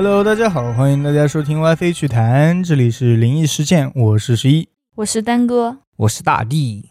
[0.00, 5.78] Hello，大家好，欢迎大家收听 WiFi 趣谈，这里是灵异事件，我是十一，我是丹哥。
[5.96, 6.90] 我是大地，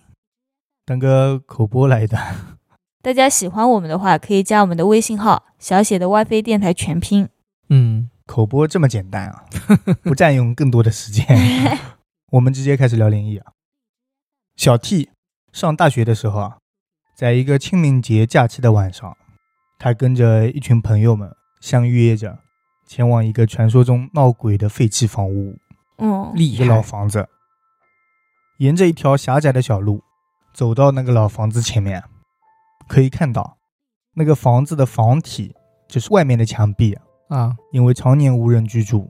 [0.85, 2.17] 丹哥口播来的，
[3.01, 7.29] 大家喜欢我们的话，可以加我们的微信号，小写的 WiFi 电台全拼。
[7.69, 9.45] 嗯，口播这么简单啊，
[10.03, 11.25] 不占用更多的时间，
[12.33, 13.53] 我们直接开始聊灵异啊。
[14.57, 15.11] 小 T
[15.53, 16.57] 上大学的时候啊，
[17.15, 19.15] 在一个清明节假期的晚上，
[19.79, 22.39] 他跟着一群朋友们相约着
[22.87, 25.55] 前往一个传说中闹鬼的废弃房屋。
[25.99, 27.27] 嗯，一个厉害，老房子，
[28.59, 30.01] 沿着一条狭窄的小路，
[30.53, 32.03] 走到那个老房子前面，
[32.87, 33.57] 可以看到
[34.13, 35.55] 那个房子的房体，
[35.87, 36.97] 就是外面的墙壁，
[37.29, 39.09] 啊，因为常年无人居住，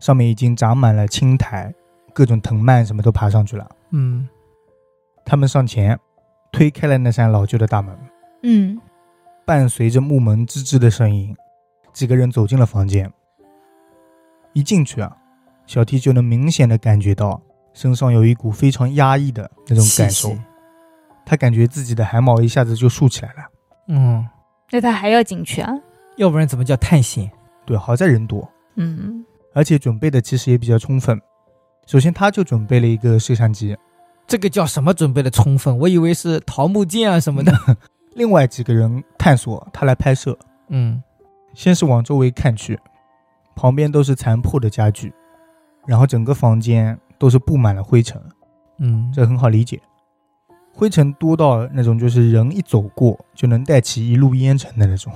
[0.00, 1.72] 上面已经长满了青苔，
[2.12, 3.68] 各种藤蔓什么都爬上去了。
[3.90, 4.28] 嗯，
[5.24, 5.98] 他们上前
[6.52, 7.96] 推开了那扇老旧的大门，
[8.42, 8.80] 嗯，
[9.44, 11.36] 伴随着木门吱吱的声音，
[11.94, 13.10] 几个人走进了房间。
[14.52, 15.16] 一进去啊，
[15.66, 17.40] 小 T 就能明显的感觉到
[17.72, 20.36] 身上有一股非常压抑的那种感受
[21.24, 23.38] 他感觉自己的汗毛一下子就竖起来了。
[23.88, 24.28] 嗯，
[24.70, 25.72] 那他还要进去啊？
[26.16, 27.30] 要不然怎么叫探险？
[27.64, 31.18] 对，好在人多，嗯，而且准备的其实也比较充分。
[31.86, 33.76] 首先，他就准备了一个摄像机，
[34.26, 35.76] 这个叫什么准备的充分？
[35.78, 37.52] 我以为是桃木剑啊什么的。
[38.14, 40.38] 另外几个人探索，他来拍摄。
[40.68, 41.02] 嗯，
[41.54, 42.78] 先是往周围看去，
[43.54, 45.12] 旁边都是残破的家具，
[45.86, 48.20] 然后整个房间都是布满了灰尘，
[48.78, 49.80] 嗯，这很好理解。
[50.72, 55.12] 灰尘多到那种就是人一走过就能带起一路烟尘的那种。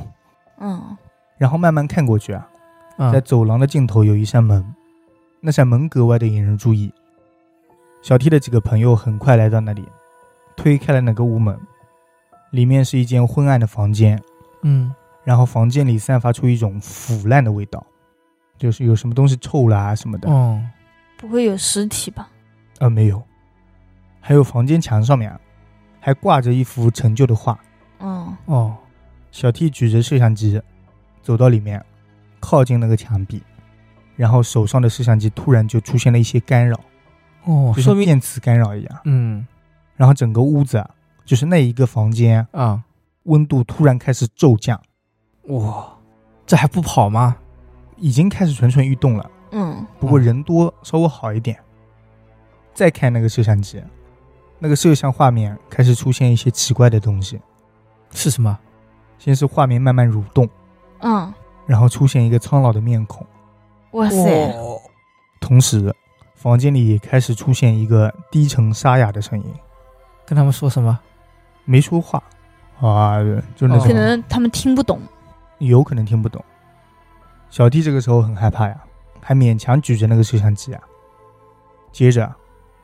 [0.61, 0.97] 嗯，
[1.37, 2.49] 然后慢慢看过去啊，
[2.97, 4.65] 啊在走廊的尽头有一扇门，
[5.41, 6.93] 那扇门格外的引人注意。
[8.01, 9.85] 小 T 的几个朋友很快来到那里，
[10.57, 11.59] 推开了那个屋门，
[12.53, 14.23] 里面是一间昏暗的房间，
[14.63, 14.95] 嗯，
[15.29, 17.85] 然后房间里散发出一种腐烂的味道，
[18.57, 20.31] 就是有什么东西臭了啊什么的。
[20.31, 20.59] 哦，
[21.19, 22.31] 不会有尸体吧？
[22.79, 23.23] 呃，没有。
[24.21, 25.39] 还有房间墙上面啊，
[26.01, 27.61] 还挂着一幅陈旧的画。
[27.99, 28.75] 嗯，哦，
[29.31, 30.63] 小 T 举着摄像机，
[31.21, 31.85] 走到里面，
[32.41, 33.43] 靠近那个墙壁，
[34.17, 36.81] 然后手上的摄像机突然就出现了一些干扰，
[37.45, 39.01] 哦，就说明，像电磁干扰一样。
[39.05, 39.47] 嗯，
[39.95, 40.91] 然后整个屋子啊，
[41.27, 42.83] 就是那一个房间啊，
[43.25, 44.81] 温度突然开始骤降，
[45.49, 45.87] 哇，
[46.47, 47.37] 这还不跑吗？
[47.97, 49.31] 已经开始蠢蠢欲动了。
[49.51, 51.59] 嗯，不过人多稍微好一点。
[52.75, 53.83] 再看那个摄像机，
[54.59, 57.41] 那个摄像画面开始出现一些奇怪的东西。
[58.13, 58.59] 是什么？
[59.19, 60.49] 先是画面慢慢蠕动，
[61.01, 61.35] 嗯，
[61.67, 63.27] 然后出现一个苍老的面孔，
[63.91, 64.81] 哇塞，哦，
[65.41, 65.93] 同时
[66.37, 69.53] 房间里也开始出现一个低沉沙哑的声音，
[70.25, 70.97] 跟他们说什么？
[71.65, 72.23] 没说话
[72.81, 73.19] 啊，
[73.57, 75.01] 就那哦种、可能他们听不懂。
[75.67, 76.45] 有可能听不懂。
[77.51, 78.79] 小弟这个时候很害怕呀，
[79.21, 80.81] 还勉强举着那个摄像机啊。
[81.91, 82.31] 接着，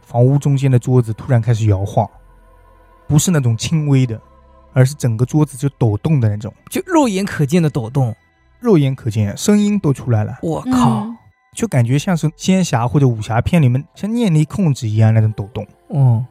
[0.03, 2.09] 房屋中间的桌子突然开始摇晃，
[3.07, 4.21] 不是那种轻微的，
[4.73, 8.15] 而是整个桌子就抖动的那种，就肉眼可见的抖动。
[8.61, 11.17] 肉眼可见，声音都出来了，我靠，嗯
[11.53, 15.65] 就感觉像是仙侠或者武侠片里面像念力控制一样那种抖动。
[15.89, 16.25] 哦，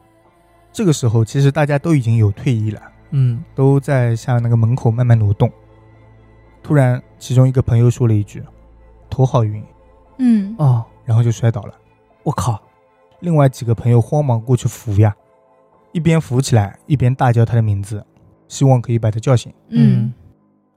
[0.72, 5.50] 这个时候，其实大家都已经有退役了，嗯，都在向那个门口慢慢挪动。
[6.64, 8.42] 突然，其中一个朋友说了一句
[9.10, 9.62] ：“头好晕。”
[10.16, 11.74] 嗯，哦，然后就摔倒了。
[12.22, 12.58] 我靠，
[13.20, 15.14] 另外几个朋友慌忙过去扶呀，
[15.92, 18.02] 一边扶起来，一边大叫他的名字，
[18.48, 19.52] 希望可以把他叫醒。
[19.68, 20.14] 嗯，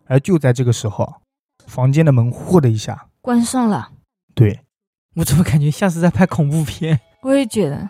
[0.07, 1.21] 而就在这个时候，
[1.67, 3.91] 房间的门呼的一下，关上了。
[4.35, 4.59] 对，
[5.15, 6.99] 我怎么感觉像是在拍恐怖片？
[7.23, 7.89] 我也觉得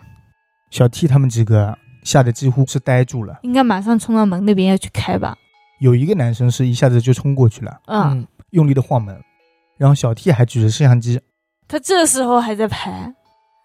[0.70, 3.40] 小 T 他们几个吓得几乎是呆住了。
[3.42, 5.36] 应该马上冲到门那边要去开吧。
[5.78, 9.20] 有一个男生是一下子就冲过去了，嗯，，用力的晃门，
[9.76, 11.20] 然后小 T 还举着摄像机，
[11.66, 13.14] 他这时候还在拍。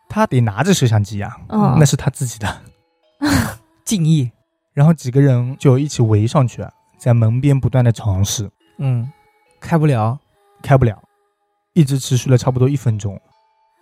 [0.10, 2.62] 他得拿着摄像机呀、嗯，那是他自己的。
[3.84, 4.32] 敬意。
[4.74, 6.66] 然后几个人就一起围上去，
[6.98, 9.12] 在门边不断的尝试，嗯，
[9.60, 10.20] 开不了。
[10.62, 10.98] 开不了，
[11.74, 13.20] 一直持续了差不多一分钟，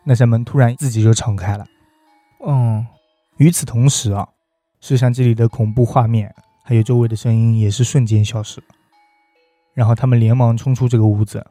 [0.04, 1.64] 那扇门突然自己就敞开了。
[2.44, 2.84] 嗯，
[3.38, 4.28] 与此同时啊，
[4.80, 6.34] 摄像机里的恐怖画面
[6.72, 8.64] 还有周围的声音也是瞬间消失。
[9.74, 11.46] 然后他们连忙冲出这个屋子，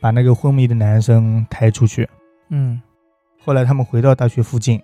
[0.00, 2.08] 把那个昏迷的男生抬出去。
[2.48, 2.82] 嗯，
[3.44, 4.82] 后来他们回到大学附近，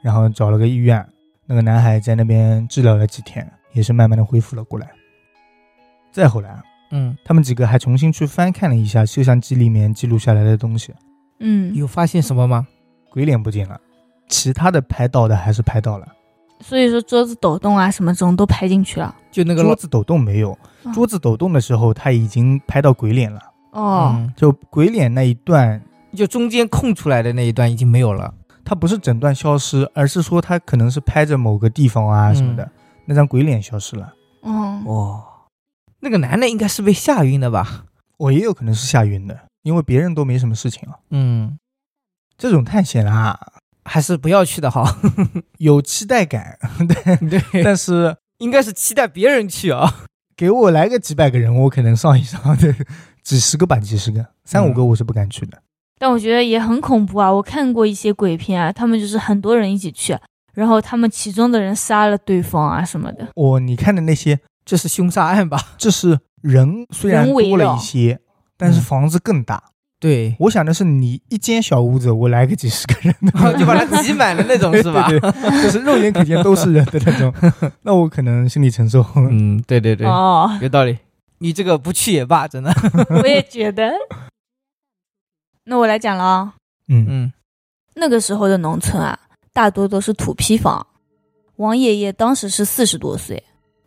[0.00, 1.04] 然后找了个医院，
[1.44, 4.88] 那个男孩在那边治疗了几天，也是慢慢的恢复了过来。
[6.12, 6.62] 再后来啊，
[6.92, 10.94] 嗯，他们几个还重新去翻看了一下摄像机里面记录下来的东西，
[11.40, 12.64] 嗯，有发现什么吗？
[13.10, 13.80] 鬼脸不见了，
[14.28, 16.06] 其他的拍到的还是拍到了，
[16.62, 19.14] 所以说桌子抖动啊什么这种都拍进去了。
[19.30, 23.40] 就那个桌子抖动没有，嗯桌子抖动的时候他已经拍到鬼脸了，
[23.72, 25.82] 哦，嗯就鬼脸那一段，
[26.14, 28.32] 就中间空出来的那一段已经没有了。
[28.64, 32.70] 他不是整段消失，而是说他可能是拍着某个地方啊什么的，
[33.06, 34.14] 那张鬼脸消失了。
[34.42, 35.20] 嗯，哇，
[36.00, 37.86] 那个男的应该是被吓晕的吧？
[38.18, 40.94] 我也有可能是吓晕的，因为别人都没什么事情啊。
[41.10, 41.58] 嗯，
[42.38, 43.36] 这种探险啊，
[43.84, 44.84] 还是不要去的好。
[45.58, 46.58] 有期待感，
[46.88, 50.04] 对，对，但是应该是期待别人去啊。
[50.36, 52.74] 给我来个几百个人，我可能上一上对，
[53.22, 55.58] 几十个吧，几十个，三五个我是不敢去的。
[55.98, 57.32] 但我觉得也很恐怖啊！
[57.32, 60.18] 我看过一些鬼片啊，他们就是很多人一起去，
[60.54, 63.28] 然后他们其中的人杀了对方啊什么的。
[63.36, 65.60] 哦你看的那些，这是凶杀案吧？
[65.78, 68.18] 这是人虽然人多了一些，
[68.56, 69.62] 但是嗯房子更大。
[70.02, 73.14] 对，我想的是，你一间小屋子，我来个几十个人，
[73.56, 75.06] 就把它挤满了那种是吧？
[75.08, 77.32] 对对对就是肉眼可见都是人的那种，
[77.82, 79.06] 那我可能心理承受。
[79.14, 80.98] 嗯，对对对，哦，有道理。
[81.38, 82.74] 你这个不去也罢，真的。
[83.10, 83.92] 我也觉得。
[85.64, 86.54] 那我来讲了啊，
[86.88, 87.32] 嗯嗯
[87.94, 89.16] 那个时候的农村啊，
[89.52, 90.84] 大多都是土坯房。
[91.56, 93.40] 王爷爷当时是四十多岁，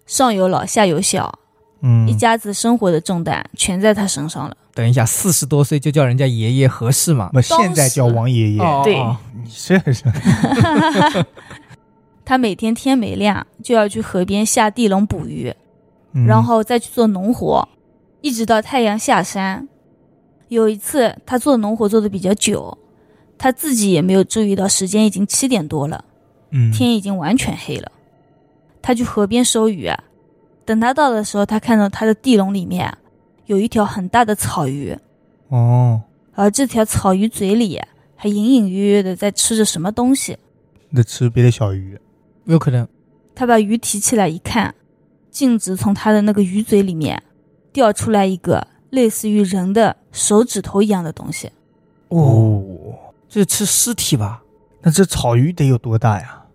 [0.06, 1.38] 上有老下有小，
[1.82, 4.56] 嗯，一家子生活的重担全在他身上了。
[4.76, 7.32] 等一下，四十多岁就叫人家爷爷合适吗？
[7.34, 9.18] 我现在叫王爷爷，哦对哦。
[9.34, 10.04] 你这是。
[12.26, 15.56] 他每天天没亮就要去河边下地笼捕鱼，
[16.12, 16.26] 嗯。
[16.26, 17.68] 然后再去做农活，
[18.20, 19.68] 一直到太阳下山。
[20.50, 22.78] 有一次，他做农活做的比较久，
[23.38, 26.04] 他自己也没有注意到时间已经七点多了，
[26.50, 26.70] 嗯。
[26.74, 27.90] 天已经完全黑了。
[28.82, 29.98] 他去河边收鱼啊，
[30.66, 32.98] 等他到的时候，他看到他的地笼里面啊
[33.46, 34.98] 有一条很大的草鱼，
[35.50, 36.02] 哦，
[36.34, 40.38] 而这条草鱼嘴里啊还隐隐约约的在吃着什么东西。
[40.96, 42.00] 在吃别的小鱼，
[42.46, 42.88] 有可能。
[43.36, 44.74] 他把鱼提起来一看，
[45.30, 47.22] 径直从他的那个鱼嘴里面
[47.74, 51.52] 掉出来一个类似于人的手指头一样的东西。
[52.08, 52.64] 哦，
[53.28, 54.42] 这是吃尸体吧？
[54.82, 56.46] 那这草鱼得有多大呀？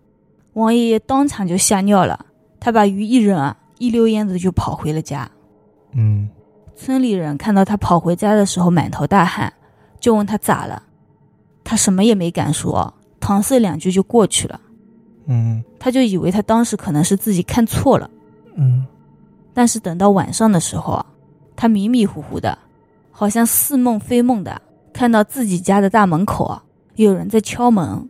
[0.54, 2.26] 王爷爷当场就吓尿了，
[2.58, 5.30] 他把鱼一扔啊，一溜烟子就跑回了家。
[5.92, 6.28] 嗯，
[6.82, 9.52] 村里人看到他跑回家的时候满头大汗，
[10.00, 10.82] 就问他咋了，
[11.62, 14.58] 他什么也没敢说，搪塞两句就过去了。
[15.26, 18.10] 嗯，他就以为他当时可能是自己看错了，
[18.54, 18.86] 嗯，
[19.52, 21.04] 但是等到晚上的时候啊，
[21.54, 22.56] 他迷迷糊糊的，
[23.10, 28.08] 好像似梦非梦的，看到自己家的大门口啊有人在敲门，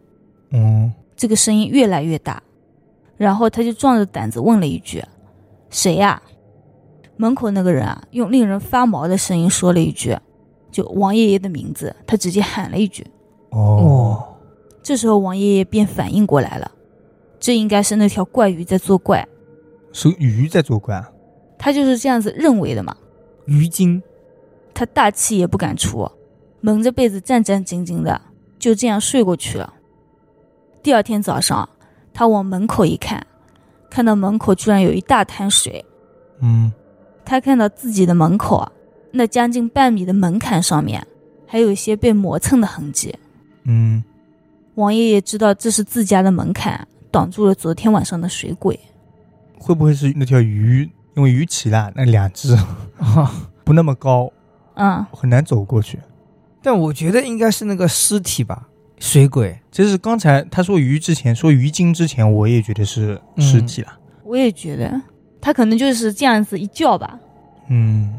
[0.52, 2.40] 嗯，这个声音越来越大，
[3.16, 5.04] 然后他就壮着胆子问了一句
[5.70, 6.22] ：“谁呀、
[7.20, 10.16] 门口那个人啊，用令人发毛的声音说了一句，
[10.70, 13.06] 就王爷爷的名字，他直接喊了一句。
[13.50, 14.24] 哦，
[14.82, 16.72] 这时候王爷爷便反应过来了，
[17.38, 19.28] 这应该是那条怪鱼在作怪，
[19.92, 21.12] 是鱼在作怪啊？
[21.58, 22.96] 他就是这样子认为的嘛。
[23.44, 24.02] 鱼精。
[24.72, 26.10] 他大气也不敢出，
[26.62, 28.18] 蒙着被子战战兢兢的，
[28.58, 29.74] 就这样睡过去了。
[30.82, 31.68] 第二天早上，
[32.14, 33.26] 他往门口一看，
[33.90, 35.84] 看到门口居然有一大滩水。
[36.40, 36.72] 嗯，
[37.24, 38.72] 他看到自己的门口啊，
[39.12, 41.06] 那将近半米的门槛上面，
[41.46, 43.14] 还有一些被磨蹭的痕迹。
[43.64, 44.02] 嗯，
[44.74, 48.78] 王爷爷知道这是自家的门槛，挡住了昨天晚上的水鬼。
[49.58, 50.90] 会不会是那条鱼？
[51.16, 52.54] 因为鱼鳍啦，那两只
[52.98, 53.30] 啊，
[53.64, 54.32] 不那么高，
[54.74, 55.98] 嗯，很难走过去。
[56.62, 58.68] 但我觉得应该是那个尸体吧，
[58.98, 59.58] 水鬼。
[59.72, 63.98] 其实刚才他说鱼之前，说鱼精之前，我也觉得是尸体了。
[64.22, 65.02] 我也觉得
[65.40, 67.18] 他可能就是这样子一叫吧。
[67.68, 68.12] 嗯，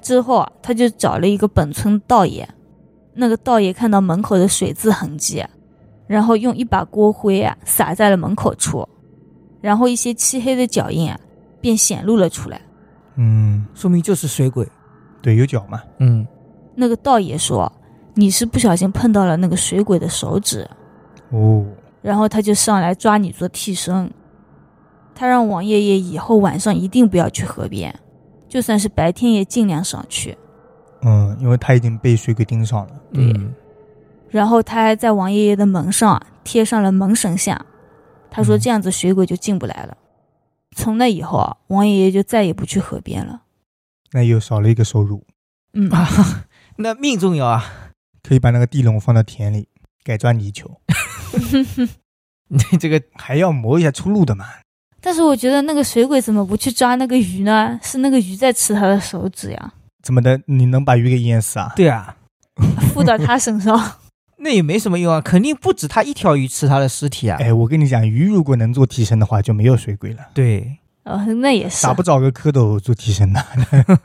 [0.00, 2.48] 之后啊，他就找了一个本村道爷，
[3.14, 5.44] 那个道爷看到门口的水渍痕迹，
[6.06, 8.88] 然后用一把锅灰啊撒在了门口处，
[9.60, 11.18] 然后一些漆黑的脚印啊
[11.60, 12.60] 便显露了出来。
[13.16, 14.66] 嗯，说明就是水鬼。
[15.20, 15.82] 对，有脚嘛。
[15.98, 16.24] 嗯，
[16.76, 17.70] 那个道爷说
[18.14, 20.64] ：“你是不小心碰到了那个水鬼的手指。”
[21.30, 21.66] 哦，
[22.00, 24.08] 然后他就上来抓你做替身。
[25.18, 27.92] 他让王爷爷以后晚上一定不要去河边，
[28.48, 30.38] 就算是白天也尽量少去。
[31.02, 32.92] 嗯，因为他已经被水鬼盯上了。
[33.12, 33.52] 对嗯
[34.30, 37.66] 然后他还在王爷爷的门上啊贴上了门神像，
[38.30, 39.96] 他说嗯这样子水鬼就进不来了。
[40.76, 43.42] 从那以后啊，王爷爷就再也不去河边了。
[44.12, 45.24] 那又少了一个收入，
[45.72, 46.06] 嗯，啊，
[46.78, 47.64] 那命重要啊！
[48.22, 49.66] 可以把那个地笼放到田里，
[50.04, 50.78] 改抓泥鳅，
[52.48, 54.44] 你 这个还要磨一下出路的嘛。
[55.00, 57.78] 但是我觉得那个水鬼怎么不去抓那个鱼呢？
[57.82, 60.40] 是那个鱼在吃他的手指呀，怎么的？
[60.46, 61.72] 你能把鱼给淹死啊？
[61.76, 62.16] 对啊，
[62.92, 63.78] 附到他身上。
[64.40, 67.36] 那也没什么用啊，肯定不止他一条鱼吃他的尸体啊。
[67.40, 70.20] 哎，我跟你讲，鱼如果能做替身的话，就没有水鬼了。
[70.32, 73.40] 对，哦，那也是咋不找个蝌蚪做替身呢？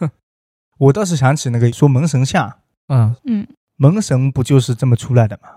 [0.80, 2.52] 我倒是想起那个说门神像，
[2.88, 3.48] 嗯，嗯，
[3.78, 5.50] 门神不就是这么出来的吗？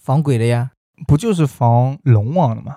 [0.00, 0.70] 防鬼的呀，
[1.06, 2.76] 不就是防龙王的吗？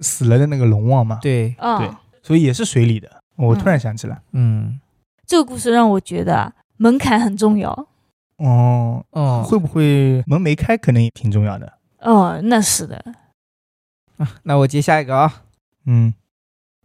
[0.00, 1.90] 死了的那个龙王嘛，对，啊、对
[2.22, 3.22] 所以也是水里的。
[3.36, 4.80] 我突然想起来，嗯，
[5.26, 7.70] 这个故事让我觉得啊门槛很重要。
[8.36, 11.72] 哦，哦，会不会门没开，可能也挺重要的。
[12.00, 12.96] 哦，那是的。
[14.16, 15.42] 啊那我接下一个啊。
[15.86, 16.12] 嗯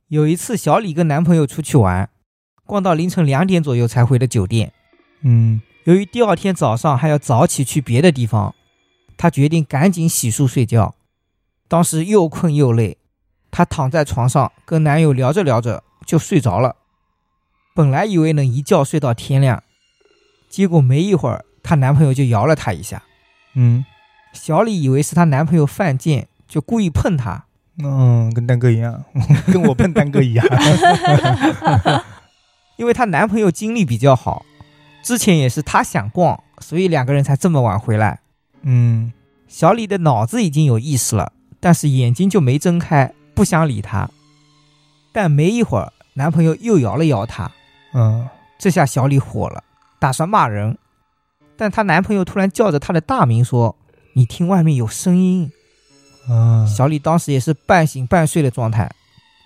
[0.07, 2.09] 有一次，小李跟男朋友出去玩，
[2.65, 4.71] 逛到凌晨两点左右才回的酒店。
[5.21, 8.55] 嗯由于第二天早上还要早起去别的地方，
[9.17, 10.95] 他决定赶紧洗漱睡觉。
[11.67, 12.97] 当时又困又累，
[13.55, 16.75] 她躺在床上跟男友聊着聊着就睡着了。
[17.73, 19.63] 本来以为能一觉睡到天亮，
[20.49, 23.03] 结果没一会儿，她男朋友就摇了她一下。
[23.53, 23.85] 嗯
[24.33, 27.45] 小李以为是她男朋友犯贱，就故意碰她。
[27.81, 29.05] 嗯，跟丹哥一样，
[29.47, 30.45] 跟我碰丹哥一样。
[32.75, 34.45] 因为她男朋友精力比较好，
[35.01, 38.19] 之前也是她想逛，所以两个人才这么晚回来。
[38.63, 39.13] 嗯
[39.47, 41.31] 小李的脑子已经有意识了，
[41.61, 44.09] 但是眼睛就没睁开，不想理他。
[45.11, 47.51] 但没一会儿，男朋友又摇了摇她，
[47.93, 48.27] 嗯
[48.57, 49.63] 这下小李火了，
[49.99, 50.77] 打算骂人。
[51.57, 53.75] 但她男朋友突然叫着她的大名说
[54.13, 55.51] ：“你听外面有声音。”
[56.27, 58.91] 啊，小李当时也是半醒半睡的状态，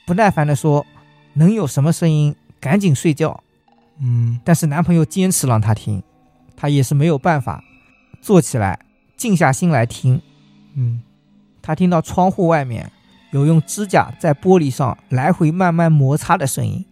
[0.08, 0.86] 不耐烦地说
[1.34, 2.36] ：“能有什么声音？
[2.60, 3.44] 赶紧睡觉。”
[4.02, 6.02] 嗯但是男朋友坚持让她听，
[6.56, 7.64] 她也是没有办法，
[8.22, 8.80] 坐起来，
[9.18, 10.22] 静下心来听。
[10.76, 11.04] 嗯
[11.62, 12.92] 她听到窗户外面
[13.32, 16.86] 有用指甲在玻璃上来回慢慢摩擦的声音，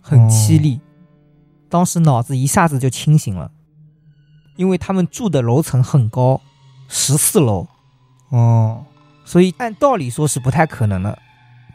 [0.00, 0.80] 很凄厉。
[1.68, 3.50] 当时脑子一下子就清醒了，
[4.56, 6.40] 因为他们住的楼层很高，
[6.88, 7.66] 十四楼，
[8.30, 8.84] 哦，
[9.24, 11.18] 所以按道理说是不太可能的。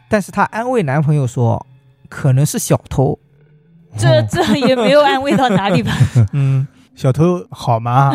[0.08, 1.66] 但是她安慰男朋友说，
[2.08, 3.18] 可能是小偷。
[3.96, 5.92] 这哦这也没有安慰到哪里吧？
[6.32, 8.10] 嗯，小偷好吗？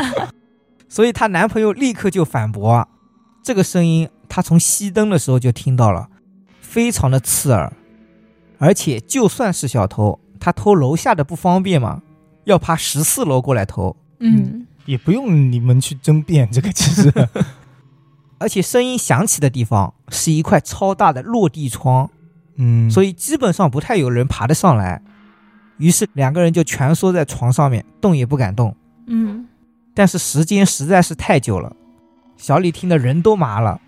[0.88, 2.88] 所以她男朋友立刻就反驳啊，
[3.42, 6.08] 这个声音她从熄灯的时候就听到了，
[6.60, 7.72] 非常的刺耳，
[8.58, 12.02] 而且就算是小偷，他偷楼下的不方便嘛，
[12.44, 14.66] 要爬十四楼过来偷，嗯。
[14.86, 17.12] 也不用你们去争辩这个，其实，
[18.38, 22.08] 而且声音响起的地方是一块超大的落地窗，
[22.54, 25.02] 嗯，所以基本上不太有人爬得上来。
[25.78, 28.76] 于是两个人就蜷缩在床上面，动也不敢动。
[29.08, 29.48] 嗯。
[29.92, 31.74] 但是时间实在是太久了，
[32.36, 33.80] 小李听得人都麻了，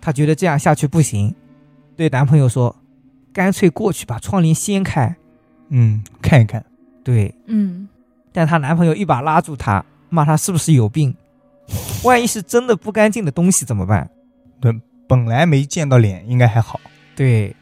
[0.00, 1.34] 她觉得这样下去不行，
[1.96, 2.74] 对男朋友说
[3.32, 5.16] ：“干脆过去把窗帘掀开。
[5.68, 6.64] 嗯，看一看，”
[7.04, 7.88] 对，嗯，
[8.32, 11.14] 但她男朋友一把拉住她，骂她是不是有病？
[12.04, 14.08] 万一是真的不干净的东西怎么办？
[15.06, 16.78] 本来没见到脸，应该还好。
[17.16, 17.56] 对，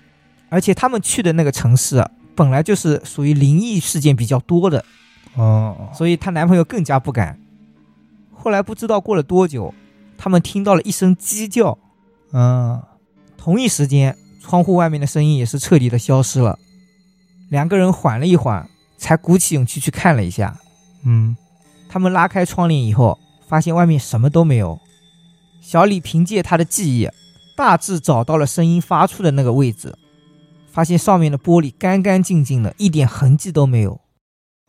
[0.48, 4.84] 而且他们去的那个城市啊，本来就是属于灵异事件比较多的，
[5.34, 7.38] 哦，所以她男朋友更加不敢。
[8.32, 9.72] 后来不知道过了多久，
[10.18, 11.78] 他们听到了一声鸡叫，
[12.32, 12.82] 嗯，
[13.36, 16.58] 同一时间，窗户外面的声音也是彻底的消失了。
[17.48, 18.68] 两个人缓了一缓，
[18.98, 20.58] 才鼓起勇气去看了一下。
[21.04, 21.36] 嗯，
[21.88, 23.18] 他们拉开窗帘以后，
[23.48, 24.78] 发现外面什么都没有。
[25.60, 27.08] 小李凭借他的记忆，
[27.56, 29.96] 大致找到了声音发出的那个位置，
[30.70, 34.00] 发现上面的玻璃干干净净的，一点痕迹都没有。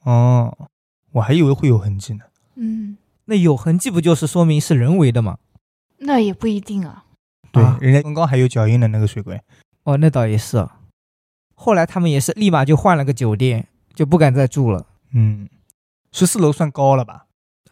[0.04, 0.70] 哦，
[1.12, 2.24] 我还以为会有痕迹呢。
[2.56, 5.38] 嗯，那有痕迹不就是说明是人为的吗？
[6.00, 7.06] 那也不一定啊。
[7.58, 9.40] 对，啊人家刚刚还有脚印的那个水鬼。
[9.84, 10.68] 哦，那倒也是。
[11.56, 15.48] 后来他们也是立马就换了个酒店，就不敢再住了，嗯，
[16.12, 17.26] 十四楼算高了吧？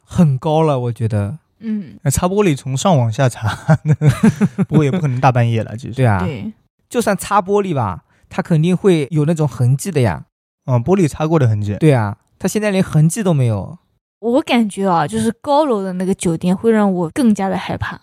[0.03, 1.39] 很高了，我觉得。
[1.59, 3.75] 嗯，那擦玻璃从上往下擦，
[4.67, 5.93] 不过也不可能大半夜了，其实。
[5.93, 6.51] 对啊，对，
[6.89, 10.25] 就算擦玻璃吧，它肯定会有那种痕迹的呀。
[10.65, 11.75] 嗯，玻璃擦过的痕迹。
[11.79, 13.77] 对啊，它现在连痕迹都没有。
[14.19, 18.01] 我感觉啊，就是高楼的那个酒店会让我更加的害怕，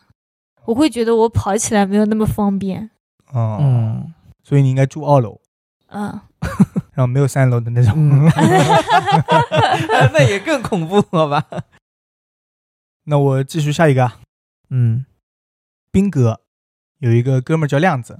[0.65, 2.91] 我会觉得我跑起来没有那么方便。
[3.33, 5.41] 哦，嗯所以你应该住二楼，
[5.89, 6.21] 嗯，
[6.93, 7.93] 然后没有三楼的那种。
[7.97, 8.31] 嗯，
[10.13, 11.45] 那也更恐怖，好吧？
[13.05, 14.19] 那我继续下一个啊，
[14.71, 15.07] 嗯
[15.91, 16.41] 兵哥
[16.99, 18.19] 有一个哥们儿叫亮子，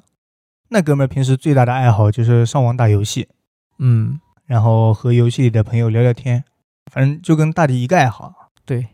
[0.71, 3.29] 那哥们儿平时最大的爱好就是上网打游戏，
[3.79, 6.45] 嗯，然后和游戏里的朋友聊聊天，
[6.91, 8.51] 反正就跟大迪一个爱好。
[8.65, 8.87] 对，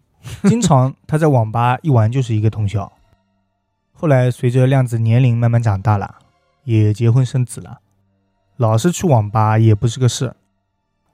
[0.44, 2.90] 经常他在网吧一玩就是一个通宵。
[4.00, 6.14] 后来随着亮子年龄慢慢长大了，
[6.62, 7.80] 也结婚生子了，
[8.56, 10.36] 老是去网吧也不是个事，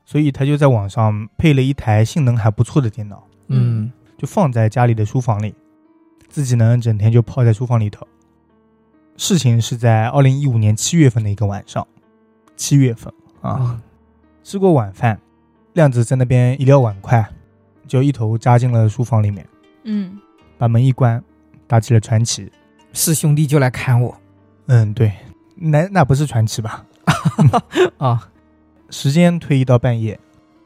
[0.04, 3.90] 所以他就在网上配了一台性能还不错的电脑，嗯。
[4.16, 5.52] 就放在家里的书房里，
[6.28, 8.06] 自己呢整天就泡在书房里头。
[9.16, 11.86] 事情是在二零一五年七月份的一个晚上，
[12.54, 13.82] 七月份啊，啊，
[14.44, 15.20] 吃过晚饭，
[15.72, 17.26] 亮子在那边一撂碗筷，
[17.88, 19.44] 就一头扎进了书房里面，
[19.82, 20.16] 嗯，
[20.58, 21.22] 把门一关，
[21.66, 22.50] 打起了传奇。
[22.94, 24.16] 是兄弟就来砍我
[24.66, 25.12] 嗯，对，
[25.56, 26.86] 那那不是传奇吧？
[27.98, 28.30] 啊！
[28.88, 30.18] 时间推移到半夜，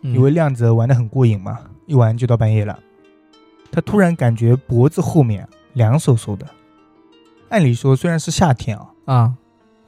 [0.02, 2.78] 嗯因为亮子玩的很过瘾嘛，一玩就到半夜了。
[3.73, 6.47] 他突然感觉脖子后面凉飕飕的。
[7.49, 9.35] 按理说虽然是夏天啊，啊，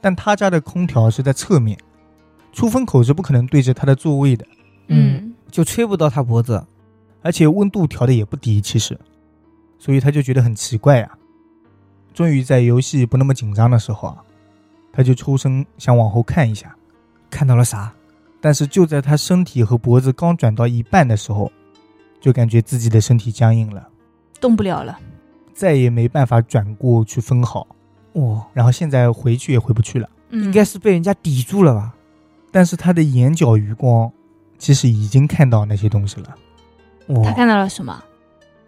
[0.01, 1.77] 但他家的空调是在侧面，
[2.51, 4.45] 出风口是不可能对着他的座位的，
[4.87, 6.65] 嗯，就吹不到他脖子。
[7.23, 8.99] 而且温度调的也不低，其实，
[9.77, 11.17] 所以他就觉得很奇怪啊。
[12.13, 14.17] 终于在游戏不那么紧张的时候啊，
[14.91, 16.75] 他就抽身想往后看一下，
[17.29, 17.93] 看到了啥？
[18.39, 21.51] 但是就在他身体和脖子刚转到一半的时候，
[22.19, 23.87] 就感觉自己的身体僵硬了，
[24.39, 24.99] 动不了了。
[25.53, 27.67] 再也没办法转过去分毫，
[28.13, 30.09] 哦，然后现在回去也回不去了。
[30.29, 31.93] 嗯，应该是被人家抵住了吧？
[32.51, 34.11] 但是他的眼角余光
[34.57, 36.35] 其实已经看到那些东西了。
[37.07, 38.03] 哦他看到了什么？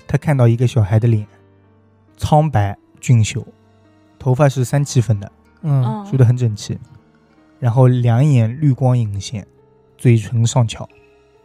[0.06, 1.26] 他看到一个小孩的脸，
[2.18, 3.46] 苍白俊秀，
[4.18, 5.30] 头发是三七分的，
[5.64, 6.06] 嗯，嗯。
[6.06, 6.80] 梳得很整齐，
[7.60, 9.46] 然后两眼绿光隐现，
[9.98, 10.88] 嘴唇上翘，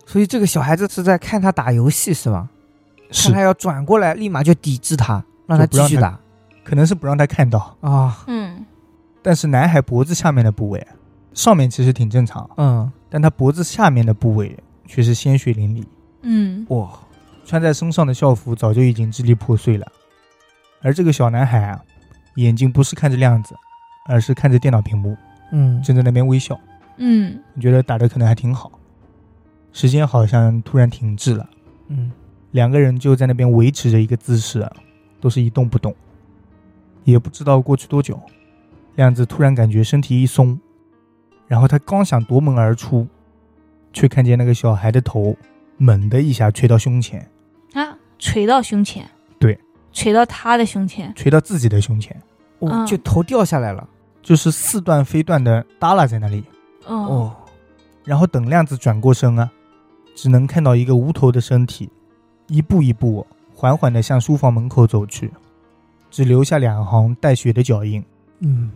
[0.07, 2.49] 所以这个小孩子是在看他打游戏是吧？
[3.01, 6.21] 看是他要转过来，立马就抵制他，让他不让他继续打。
[6.63, 7.77] 可能是不让他看到。
[7.81, 8.23] 啊。
[8.29, 8.65] 嗯。
[9.21, 10.87] 但是男孩脖子下面的部位，
[11.35, 15.85] 上面其实挺正常，嗯，但他脖子下面的部位却是鲜血淋漓，
[16.23, 16.65] 嗯。
[16.69, 16.89] 哇，
[17.45, 19.87] 穿在身上的校服早就已经支离破碎了。
[20.83, 21.81] 而这个小男孩啊，
[22.37, 23.57] 眼睛不是看着亮子，
[24.07, 25.17] 而是看着电脑屏幕，
[25.53, 26.59] 嗯，正在那边微笑。
[27.01, 28.73] 嗯我觉得打的可能还挺好。
[29.73, 31.49] 时间好像突然停滞了，
[31.89, 32.11] 嗯，
[32.51, 34.73] 两个人就在那边维持着一个姿势啊，
[35.21, 35.95] 都是一动不动。
[37.05, 38.21] 也不知道过去多久，
[38.97, 40.59] 亮子突然感觉身体一松，
[41.47, 43.07] 然后他刚想夺门而出，
[43.93, 45.37] 却看见那个小孩的头
[45.77, 47.31] 猛地一下垂到胸前，
[47.75, 49.09] 啊，垂到胸前。
[49.99, 51.13] 对，垂到他的胸前。
[51.15, 52.17] 垂到自己的胸前，
[52.61, 53.87] 哦，嗯就头掉下来了。
[54.23, 56.45] 就是似断非断的耷拉在那里。
[56.87, 57.37] 哦，哦，
[58.05, 59.51] 然后等亮子转过身啊，
[60.15, 61.91] 只能看到一个无头的身体，
[62.47, 65.33] 一步一步缓缓的向书房门口走去，
[66.11, 68.05] 只留下两行带血的脚印。
[68.41, 68.71] 嗯，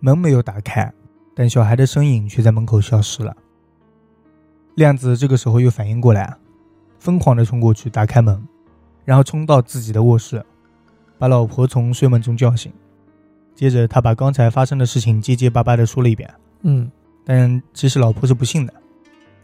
[0.00, 0.92] 门没有打开，
[1.34, 3.36] 但小孩的身影却在门口消失了。
[4.74, 6.38] 亮子这个时候又反应过来啊，
[6.98, 8.42] 疯狂的冲过去打开门，
[9.04, 10.44] 然后冲到自己的卧室，
[11.18, 12.72] 把老婆从睡梦中叫醒。
[13.54, 16.28] 接着，他把刚才发生的事情结结巴巴的说了一遍。
[16.62, 16.90] 嗯，
[17.24, 18.74] 但其实老婆是不信的，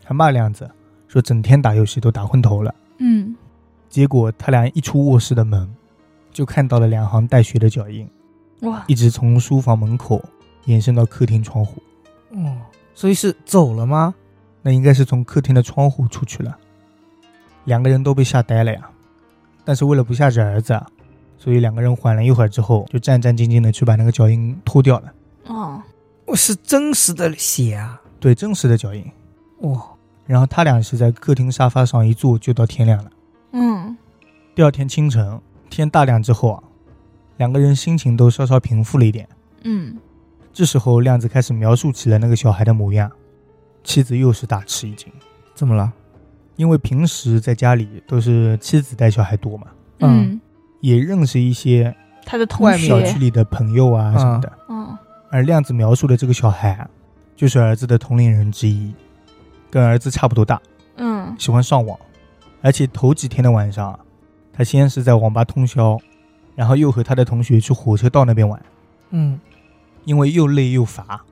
[0.05, 0.71] 还骂亮子
[1.09, 2.75] 说整天打游戏都打昏头了。
[2.99, 3.35] 嗯
[3.89, 5.71] 结果他俩一出卧室的门，
[6.31, 8.09] 就看到了两行带血的脚印，
[8.63, 10.23] 哇，一直从书房门口
[10.65, 11.83] 延伸到客厅窗户。
[12.31, 12.57] 哦，
[12.95, 14.15] 所以是走了吗？
[14.63, 16.57] 那应该是从客厅的窗户出去了。
[17.65, 18.91] 两个人都被吓呆了呀，
[19.65, 20.87] 但是为了不吓着儿子啊，
[21.43, 25.13] 所以两个人缓了一会儿之后，就战战兢兢的去把那个脚印脱掉了。
[25.47, 25.83] 哦，
[26.25, 28.01] 我，是真实的血啊！
[28.21, 29.05] 对，真实的脚印。
[29.59, 29.83] 哦，
[30.25, 33.11] 然后他俩是在客厅沙发上一坐就到天亮了。
[33.55, 33.97] 嗯
[34.55, 36.63] 第二天清晨，天大亮之后啊，
[37.39, 39.29] 两个人心情都稍稍平复了一点。
[39.65, 39.97] 嗯
[40.53, 43.11] 这时候，亮子开始描述起了那个小孩的模样，
[43.83, 45.13] 妻子又是大吃一惊，
[45.57, 45.93] 怎么了？
[46.55, 49.67] 因为平时在家里都是妻子带小孩多嘛，
[49.99, 50.41] 嗯，
[50.83, 54.53] 也认识一些他的同外面小区，里的朋友啊什么的。
[54.68, 54.99] 嗯。
[55.31, 56.87] 而亮子描述的这个小孩啊，
[57.35, 58.92] 就是儿子的同龄人之一，
[59.71, 60.61] 跟儿子差不多大，
[60.97, 61.35] 嗯。
[61.38, 61.99] 喜欢上网，
[62.61, 63.99] 而且头几天的晚上啊，
[64.53, 65.99] 他先是在网吧通宵，
[66.55, 68.61] 然后又和他的同学去火车道那边玩。
[69.11, 69.40] 嗯，
[70.05, 71.23] 因为又累又乏，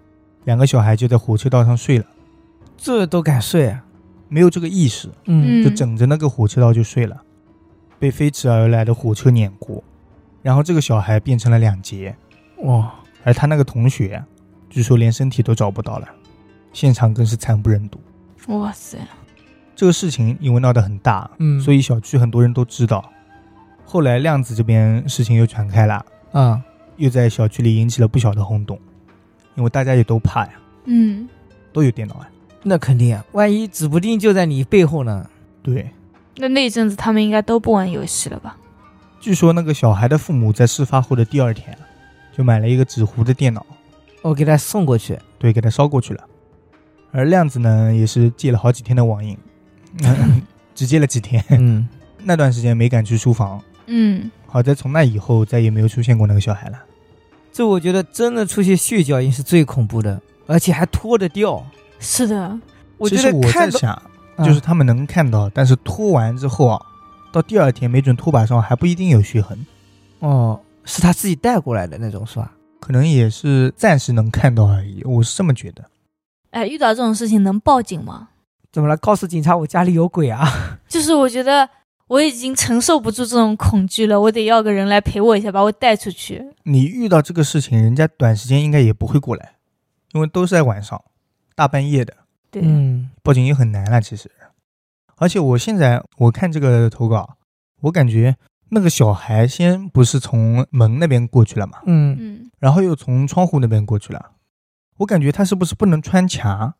[0.44, 2.04] 两个小孩就在火车道上睡了，
[2.78, 3.84] 这都敢睡啊？
[4.28, 7.20] 没有这个意识，嗯嗯，就枕着那个火车道就睡了，
[8.00, 9.84] 被飞驰而来的火车碾过，
[10.42, 12.16] 然后这个小孩变成了两截，
[12.62, 14.26] 哇，而他那个同学啊，
[14.70, 16.08] 据说连身体都找不到了，
[16.72, 18.00] 现场更是惨不忍睹。
[18.48, 18.96] 哇塞，
[19.76, 23.04] 这个事情因为闹得很大，嗯，所以小区很多人都知道。
[23.84, 26.62] 后来亮子这边事情又传开了，啊，
[26.96, 28.80] 又在小区里引起了不小的轰动，
[29.56, 30.52] 因为大家也都怕呀，
[30.86, 31.28] 嗯
[31.70, 32.28] 都有电脑啊。
[32.62, 35.28] 那肯定啊，万一指不定就在你背后呢。
[35.62, 35.90] 对，
[36.40, 38.57] 那那阵子他们应该都不玩游戏了吧？
[39.20, 41.76] 据说那个小孩的父母在事发后的第二天，
[42.37, 43.64] 就买了一个纸糊的电脑，
[44.22, 45.18] 我给他送过去。
[45.38, 46.24] 对，给他烧过去了。
[47.12, 49.37] 而亮子呢，也是戒了好几天的网瘾，
[50.03, 50.42] 嗯
[50.74, 51.87] 只戒了几天，嗯，
[52.24, 53.62] 那段时间没敢去书房。
[53.87, 56.79] 嗯好在从那以后再也没有出现过那个小孩了。
[57.53, 61.64] 这我觉得真的出现血脚印是最恐怖的，而且还脱得掉。
[61.98, 62.59] 是的，
[62.96, 64.10] 我其实我觉得看到在想，嗯
[64.44, 66.81] 就是他们能看到，但是拖完之后啊，
[67.33, 69.66] 到第二天没准拖把上还不一定有血痕，
[70.20, 72.53] 哦，是他自己带过来的那种是吧？
[72.81, 75.85] 可能也是暂时能看到而已，我是这么觉得。
[76.50, 78.29] 哎，遇到这种事情能报警吗？
[78.72, 78.96] 怎么了？
[78.96, 80.79] 告诉警察我家里有鬼啊？
[80.88, 81.68] 就是我觉得
[82.07, 86.44] 我已经承受不住这种恐惧了，我得要个人来陪我一下，把我带出去。
[86.64, 89.57] 你遇到这个事情，人家短时间应该也不会过来，
[90.12, 91.00] 因为都是在晚上，
[91.55, 92.14] 大半夜的，
[92.50, 94.00] 对，嗯报警也很难了。
[94.00, 94.30] 其实，
[95.16, 97.36] 而且我现在我看这个投稿，
[97.82, 98.36] 我感觉
[98.70, 104.32] 那个小孩先不是从门那边过去了嘛，嗯嗯，然后又从窗户那边过去了，
[104.98, 106.74] 我感觉他是不是不能穿墙？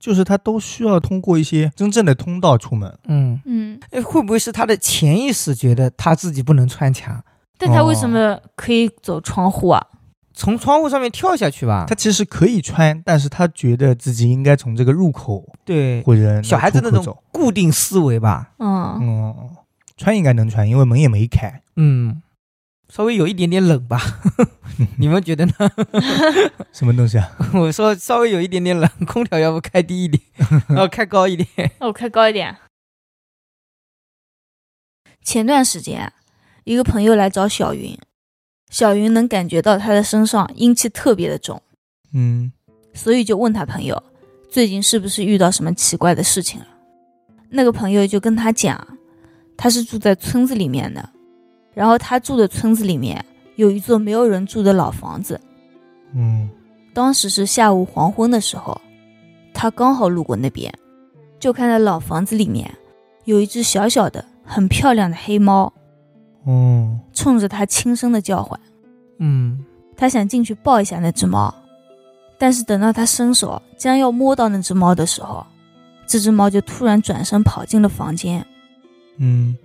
[0.00, 2.98] 就是他都需要通过一些真正的通道出门。
[3.04, 7.24] 嗯，嗯，哎，会不会是他的潜意识觉得他自己不能穿墙，
[7.56, 9.86] 但他为什么可以走窗户啊？
[10.36, 11.86] 从窗户上面跳下去吧？
[11.88, 17.16] 他其实可以穿，但是他觉得自己应该从这个入口对或者小孩子那种。
[17.30, 18.50] 固定思维吧？
[18.58, 19.50] 嗯，嗯，
[19.96, 21.62] 穿应该能穿，因为门也没开。
[21.76, 22.20] 嗯，
[22.88, 24.00] 稍微有一点点冷吧？
[24.98, 25.52] 你们觉得呢？
[26.72, 27.30] 什么东西啊？
[27.54, 30.20] 我说稍微有一点点冷，空调要不开低一点，
[30.68, 31.48] 然后开高一点。
[31.78, 32.56] 那我开高一点。
[35.22, 36.12] 前段时间，
[36.64, 37.96] 一个朋友来找小云，
[38.74, 41.62] 小云能感觉到他的身上阴气特别的重，
[42.12, 42.50] 嗯。
[42.92, 44.02] 所以就问他朋友，
[44.50, 46.66] 最近是不是遇到什么奇怪的事情了？
[47.48, 48.84] 那个朋友就跟他讲，
[49.56, 51.08] 他是住在村子里面的，
[51.72, 55.40] 然后他住的村子里面有一座没有人住的老房子，
[56.12, 56.50] 嗯。
[56.92, 58.80] 当时是下午黄昏的时候，
[59.52, 60.74] 他刚好路过那边，
[61.38, 62.68] 就看到老房子里面
[63.24, 65.72] 有一只小小的、很漂亮的黑猫，
[66.44, 68.58] 哦，冲着他轻声的叫唤。
[69.18, 69.64] 嗯
[69.96, 71.54] 他想进去抱一下那只猫，
[72.36, 75.46] 但是等到他伸手将要摸到那只猫的时候，
[76.06, 78.44] 这只猫就突然转身跑进了房间。
[79.18, 79.56] 嗯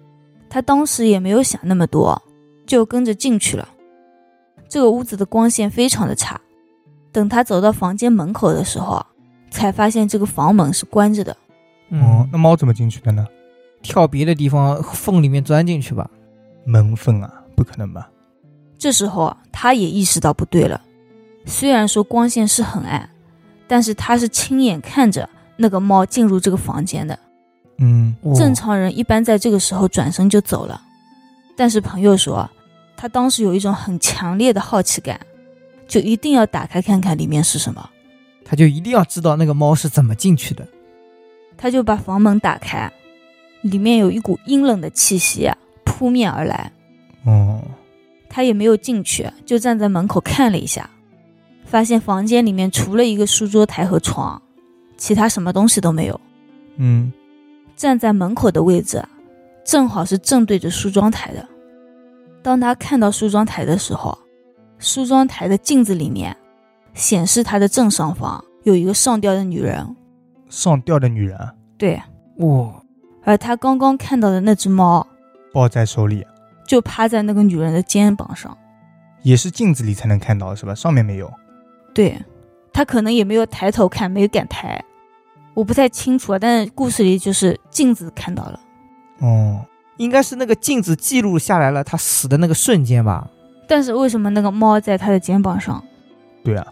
[0.50, 2.20] 他当时也没有想那么多，
[2.66, 3.68] 就跟着进去了。
[4.68, 6.40] 这个屋子的光线非常的差，
[7.12, 9.04] 等他走到房间门口的时候，
[9.50, 11.36] 才发现这个房门是关着的。
[11.90, 13.26] 嗯哦，那猫怎么进去的呢？
[13.82, 16.10] 跳别的地方缝里面钻进去吧。
[16.70, 18.08] 门缝啊，不可能吧？
[18.78, 20.80] 这时候啊，他也意识到不对了。
[21.46, 23.10] 虽然说光线是很暗，
[23.68, 25.28] 但是他是亲眼看着
[25.58, 27.18] 那个猫进入这个房间的。
[27.80, 30.80] 嗯正常人一般在这个时候转身就走了，
[31.56, 32.48] 但是朋友说，
[32.96, 35.20] 他当时有一种很强烈的好奇感，
[35.88, 37.90] 就一定要打开看看里面是什么。
[38.46, 40.68] 他就一定要知道那个猫是怎么进去的。
[41.58, 42.92] 他就把房门打开，
[43.62, 45.58] 里面有一股阴冷的气息啊
[46.00, 46.72] 扑面而来。
[47.26, 47.62] 哦，
[48.30, 50.90] 他也没有进去，就站在门口看了一下，
[51.66, 54.42] 发现房间里面除了一个书桌台和床，
[54.96, 56.18] 其他什么东西都没有。
[56.78, 57.12] 嗯
[57.76, 59.10] 站在门口的位置啊，
[59.66, 61.46] 正好是正对着梳妆台的。
[62.42, 64.18] 当他看到梳妆台的时候，
[64.78, 66.34] 梳妆台的镜子里面
[66.94, 69.86] 显示他的正上方有一个上吊的女人，
[70.50, 72.02] 上吊的女人啊对，
[72.38, 72.82] 哇，
[73.26, 75.06] 而他刚刚看到的那只猫
[75.54, 76.26] 抱在手里，
[76.66, 78.58] 就趴在那个女人的肩膀上。
[79.22, 80.74] 也是镜子里才能看到是吧？
[80.74, 81.32] 上面没有。
[81.94, 82.18] 对，
[82.72, 84.82] 他可能也没有抬头看，没有敢抬，
[85.54, 86.40] 我不太清楚啊。
[86.40, 88.60] 但是故事里就是镜子看到了，
[89.20, 89.66] 哦，
[89.98, 93.28] 应该是那个镜子记录下来了他死的那个瞬间吧？
[93.68, 95.84] 但是为什么那个猫在他的肩膀上？
[96.44, 96.66] 对啊，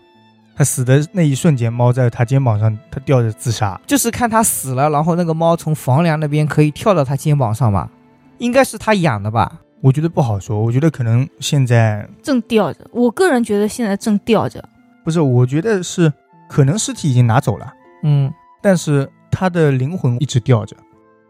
[0.55, 3.79] 他死的那一瞬间，猫在他肩膀上，他吊着自杀。
[3.85, 7.91] 就是看他死了，然后那个猫从房梁那边可以跳到他肩膀上吧？
[8.37, 9.61] 应该是他养的吧？
[9.81, 14.63] 我觉得不好说，我觉得可能现在正吊着，我个人觉得现在正吊着。
[15.03, 16.11] 不是，我觉得是
[16.49, 17.73] 可能尸体已经拿走了，
[18.03, 20.75] 嗯，但是他的灵魂一直吊着。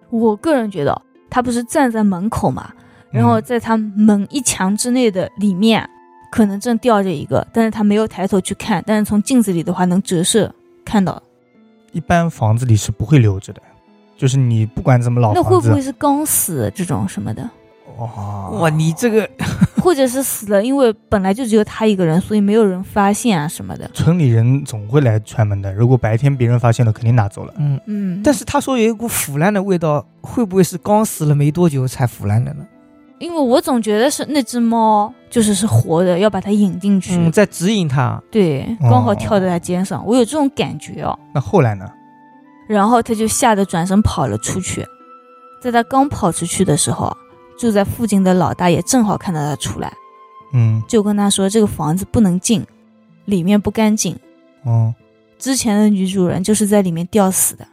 [0.10, 2.72] 我个人觉得他不是站在门口嘛，
[3.12, 5.88] 然后嗯在他门一墙之内的里面，
[6.32, 10.54] 可能正吊着一个，但是他没有抬头去看，但是从镜子里的话能折射
[10.86, 11.22] 看到。
[11.92, 13.62] 一般房子里是不会留着的，
[14.18, 17.50] 就是你不管怎么老那会，不会是刚死这种什么的？
[17.98, 19.28] 哇哇，你这个
[19.82, 23.90] 或者是死了，因为本来就只有他一个人，所以没有人发现啊什么的。
[23.92, 25.74] 村里人总会来串门的。
[25.74, 27.54] 如果白天别人发现了，肯定拿走了。
[27.58, 32.64] 嗯，嗯，但是他说有一股腐烂的味道，会不会是刚死了没多久才腐烂的呢？
[33.18, 37.16] 因为我总觉得是那只猫就是是活的，要把它引进去。
[37.16, 38.22] 嗯，在指引它。
[38.30, 41.18] 对，哦刚好跳在他肩上，我有这种感觉哦。
[41.34, 41.90] 那后来呢？
[42.68, 44.86] 然后他就吓得转身跑了出去。
[45.62, 47.16] 在他刚跑出去的时候，
[47.58, 49.92] 住在附近的老大爷正好看到他出来，
[50.54, 52.66] 嗯，就跟他说：“这个房子不能进，
[53.26, 54.16] 里面不干净。
[54.64, 54.94] 哦，
[55.40, 57.68] 之前的女主人就是在里面吊死的。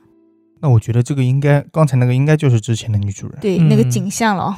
[0.60, 3.38] 那我觉得这个应该，刚才那个应该就是之前的女主人。
[3.40, 4.56] 对，嗯那个景象了。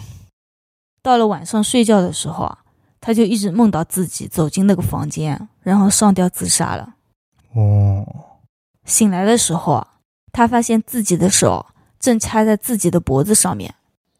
[1.03, 2.59] 到了晚上睡觉的时候啊，
[3.01, 6.95] 他就一直梦到自己走进那个房间，然后上吊自杀了。
[7.55, 8.07] 哦，
[8.85, 9.87] 醒来的时候啊，
[10.37, 11.65] 他发现自己的手
[11.99, 13.75] 正插在自己的脖子上面，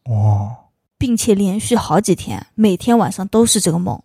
[0.05, 4.01] 哦，并且连续好几天，每天晚上都是这个梦。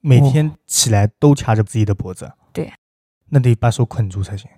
[0.00, 2.32] 每天起来都掐着自己的脖子。
[2.54, 2.72] 对，
[3.28, 4.48] 那得把手捆住才行。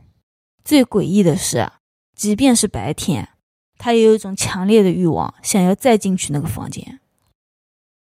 [0.64, 1.80] 最诡异的是啊，
[2.14, 3.28] 即便是白天，
[3.76, 7.00] 他也有一种强烈的欲望，想要再进去那个房间。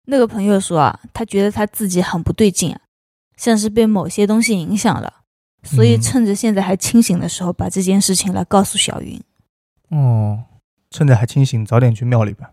[0.07, 2.76] 那个朋友说啊，他觉得他自己很不对劲，
[3.37, 5.19] 像是被某些东西影响了，
[5.62, 9.20] 所以嗯趁着现在还清醒的时候，把这件事情来告诉小云。
[9.90, 10.44] 哦，
[10.90, 12.53] 趁着还清醒，早点去庙里吧。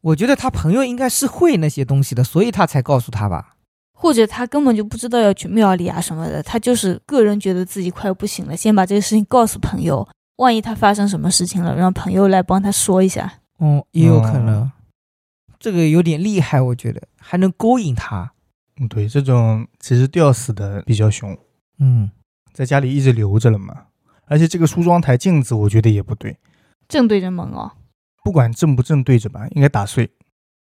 [0.00, 3.56] 我觉得他朋友应该是会那些东西的，所以他才告诉他吧。
[3.92, 13.40] 或者他根本就不知道要去庙里啊什么的，他就是个人觉得自己快要不行了，先把这个事情告诉朋友，万一他发生什么事情了，让朋友来帮他说一下。
[13.58, 14.72] 哦，也有可哦能，
[15.58, 18.32] 这个有点厉害，我觉得还能勾引他。
[18.80, 21.36] 嗯，对，这种其实吊死的比较凶，
[21.78, 22.10] 嗯，
[22.52, 23.74] 在家里一直留着了嘛。
[24.26, 26.36] 而且这个梳妆台镜子，我觉得也不对，
[26.88, 27.72] 正对着门哦，
[28.22, 30.10] 不管正不正对着吧，应该打碎。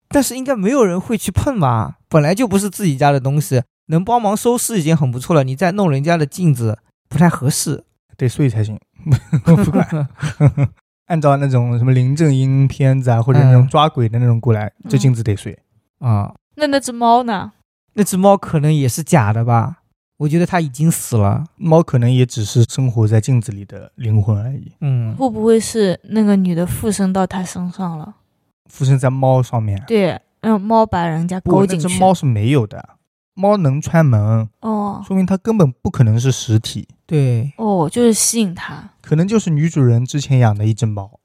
[0.10, 2.00] 但是应该没有人会去碰吧？
[2.10, 5.44] 本来就不是自己家的东西，能帮忙收拾已经很不错了。
[5.44, 7.86] 你再弄人家的镜子，不太合适。
[8.18, 8.80] 得碎才行。
[9.46, 10.08] 不管，
[11.08, 15.58] 按照那种什么林正英片子啊，或者那种嗯抓鬼的那种过来，这嗯镜子得碎。
[16.00, 17.54] 啊，那那只猫呢？
[17.94, 19.81] 那只猫可能也是假的吧？
[20.22, 21.44] 我觉得他已经死了。
[21.56, 28.14] 猫可能也只是生活在镜子里的灵魂而已，嗯，会不会是那个女的附身到他身上了？
[28.70, 29.84] 附身在猫上面。
[29.88, 31.88] 对，让猫把人家勾进去。
[31.88, 32.90] 只猫是没有的，
[33.34, 38.92] 猫能穿门，哦说明它根本不可能是实体，对，哦，就是吸引它。
[39.02, 41.20] 可能就是女主人之前养的一只猫，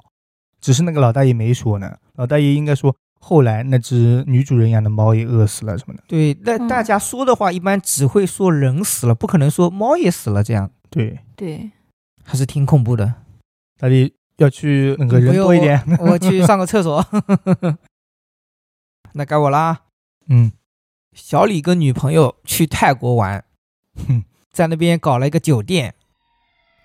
[0.59, 1.96] 只是那个老大爷没说呢。
[2.14, 2.96] 老大爷应该说，
[3.28, 6.02] 后来那只女主人养的猫也饿死了什么的。
[6.06, 11.72] 对，那嗯大家说的话一般只会说人死了，不可能说猫也死了，这样对，对，
[12.22, 13.14] 还是挺恐怖的。
[13.80, 13.94] 大家
[14.36, 15.82] 要去那个人多一点。
[15.98, 17.04] 我我去上个厕所。
[19.14, 19.80] 那该我啦。
[20.28, 20.52] 嗯，
[21.12, 23.44] 小李跟女朋友去泰国玩
[24.06, 25.94] 哼，在那边搞了一个酒店。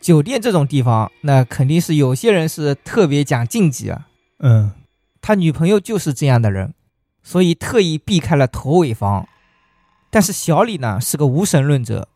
[0.01, 4.07] 酒店这种地方，那肯定是有些人是特别讲禁忌啊。
[4.39, 4.71] 嗯，
[5.21, 6.73] 他女朋友就是这样的人，
[7.21, 9.27] 所以特意避开了头尾房。
[10.09, 12.09] 但是小李呢是个无神论者，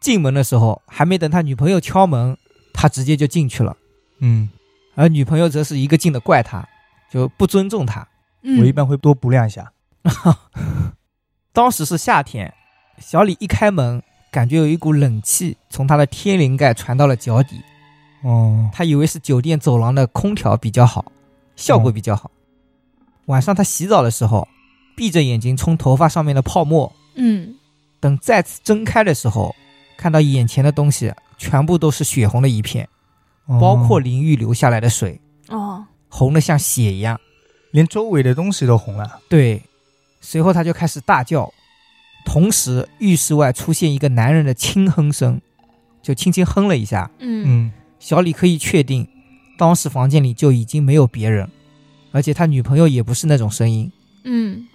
[0.00, 2.36] 进门的时候还没等他女朋友敲门，
[2.74, 3.76] 他直接就进去了，
[4.18, 4.50] 嗯，
[4.94, 6.68] 而女朋友则是一个劲的怪他，
[7.10, 8.06] 就不尊重他。
[8.42, 9.72] 嗯我一般会多补两下。
[11.52, 12.52] 当时是夏天，
[12.98, 17.60] 小李一开门，感觉有一股冷气从他的天灵盖传到了脚底，
[18.22, 21.10] 哦，他以为是酒店走廊的空调比较好，
[21.56, 22.30] 效果比较好。
[23.28, 24.46] 晚上他洗澡的时候，
[24.96, 27.54] 闭着眼睛冲头发上面的泡沫，嗯，
[28.00, 29.54] 等再次睁开的时候，
[29.96, 32.88] 看到眼前的东西全部都是血红的一片，
[33.46, 37.20] 包括哦淋浴流下来的水，哦，红的像血一样。
[37.70, 39.20] 连周围的东西都红了。
[39.28, 39.62] 对，
[40.22, 41.52] 随后他就开始大叫，
[42.24, 45.38] 同时浴室外出现一个男人的轻哼声，
[46.02, 47.10] 就轻轻哼了一下。
[47.18, 49.06] 嗯嗯，小李可以确定，
[49.58, 51.46] 当时房间里就已经没有别人，
[52.18, 53.92] 而且他女朋友也不是那种声音。
[54.24, 54.66] 嗯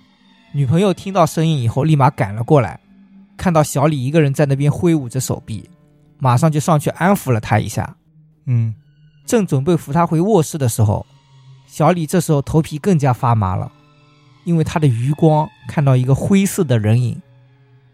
[0.53, 2.79] 女朋友听到声音以后，立马赶了过来，
[3.35, 5.69] 看到小李一个人在那边挥舞着手臂，
[6.19, 7.97] 马上就上去安抚了他一下。
[8.45, 8.73] 嗯，
[9.25, 11.05] 正准备扶他回卧室的时候，
[11.67, 13.69] 小李这时候头皮更加发麻了，
[14.45, 17.21] 因为他的余光看到一个灰色的人影，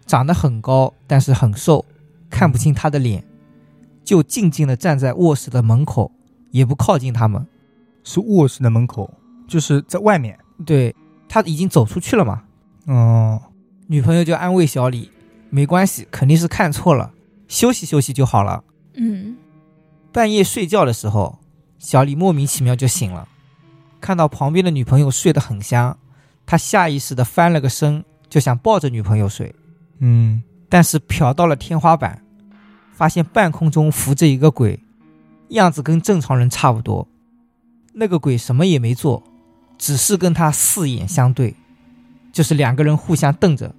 [0.05, 1.83] 长得很高，但是很瘦，
[2.29, 3.23] 看不清他的脸，
[4.03, 6.12] 就静静的站在卧室的门口，
[6.51, 7.47] 也不靠近他们。
[8.01, 9.13] 是卧室的门口，
[9.49, 10.39] 就是在外面。
[10.65, 10.95] 对
[11.27, 12.43] 他已经走出去了嘛，
[12.85, 13.41] 哦，
[13.88, 15.09] 女朋友就安慰小李，
[15.49, 17.12] 没关系，肯定是看错了，
[17.47, 18.63] 休息休息就好了。
[18.95, 19.38] 嗯
[20.12, 21.39] 半夜睡觉的时候，
[21.77, 23.27] 小李莫名其妙就醒了，
[24.01, 25.97] 看到旁边的女朋友睡得很香，
[26.45, 29.55] 他下意识的翻了个身，就想抱着女朋友睡，
[29.99, 32.21] 嗯，但是瞟到了天花板，
[32.91, 34.77] 发现半空中浮着一个鬼，
[35.49, 37.07] 样子跟正常人差不多。
[37.93, 39.23] 那个鬼什么也没做，
[39.79, 41.55] 只是跟他四眼相对，
[42.31, 43.73] 就是两个人互相瞪着。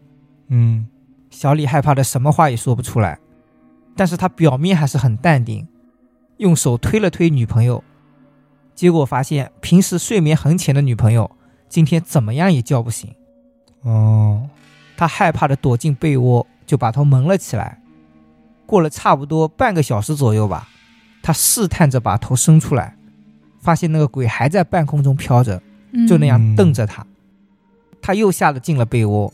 [0.49, 0.89] 嗯，
[1.31, 3.21] 小李害怕的什么话也说不出来，
[3.95, 5.69] 但是他表面还是很淡定，
[6.39, 7.85] 用手推了推女朋友，
[8.75, 11.31] 结果发现平时睡眠很浅的女朋友
[11.69, 13.15] 今天怎么样也叫不醒，
[13.83, 14.49] 哦，
[14.97, 17.81] 他害怕的躲进被窝，就把头蒙了起来。
[18.67, 20.69] 过了差不多半个小时左右吧，
[21.23, 22.97] 他试探着把头伸出来，
[23.61, 25.63] 发现那个鬼还在半空中飘着，嗯
[26.09, 27.07] 就那样嗯瞪着他。
[28.03, 29.33] 他又吓得进了被窝，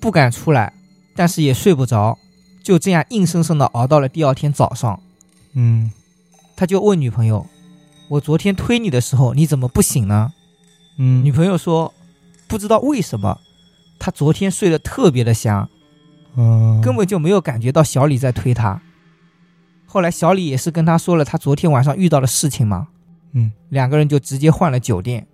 [0.00, 0.72] 不敢出来，
[1.16, 2.18] 但是也睡不着，
[2.62, 5.00] 就这样硬生生的熬到了第二天早上。
[5.54, 5.90] 嗯
[6.54, 7.46] 他就问女朋友
[8.08, 10.32] ：“我昨天推你的时候，你怎么不醒呢？”
[10.98, 11.92] 嗯，女朋友说
[12.46, 13.40] ：“不知道为什么，
[13.98, 15.68] 他昨天睡得特别的香，
[16.36, 18.80] 嗯根本就没有感觉到小李在推他。
[19.86, 22.88] 后来小李也是跟他说了他昨天晚上遇到的事情嘛，
[23.32, 25.26] 嗯两个人就直接换了酒店。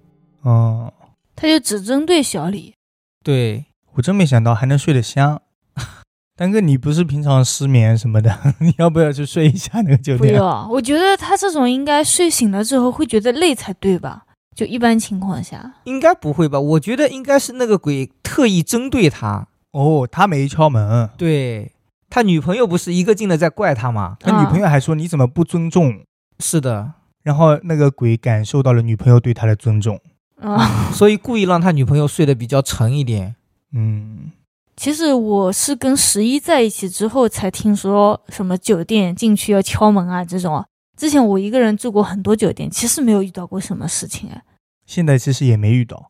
[0.49, 0.93] 哦，
[1.37, 2.75] 他就只针对小李。
[3.23, 5.43] 对，我真没想到还能睡得香。
[6.35, 10.35] 丹哥，你不是平常失眠什么的， 你要不要去睡一下那个酒店不店？
[10.37, 14.25] 要，我觉得他这种应该睡醒了之后会觉得累才对吧？
[14.55, 16.59] 就一般情况下，应该不会吧？
[16.59, 19.49] 我觉得应该是那个鬼特意针对他。
[19.73, 21.73] 哦，他没敲门，对
[22.09, 24.17] 他女朋友不是一个劲的在怪他吗？
[24.19, 26.01] 他女朋友还说你怎么不尊重？
[26.39, 30.01] 是的，然后那个鬼感受到了女朋友对他的尊重。
[30.41, 33.35] 啊、 所以故意让他女朋友睡得比较沉一点。
[33.75, 34.31] 嗯，
[34.77, 40.65] 其实我是跟十一在一起之后才听说什么酒店进去要敲门啊这种啊。
[40.97, 44.43] 之前我一个人住过很多酒店，其实没有遇到过什么事情哎。
[44.87, 46.09] 现在其实也没遇到。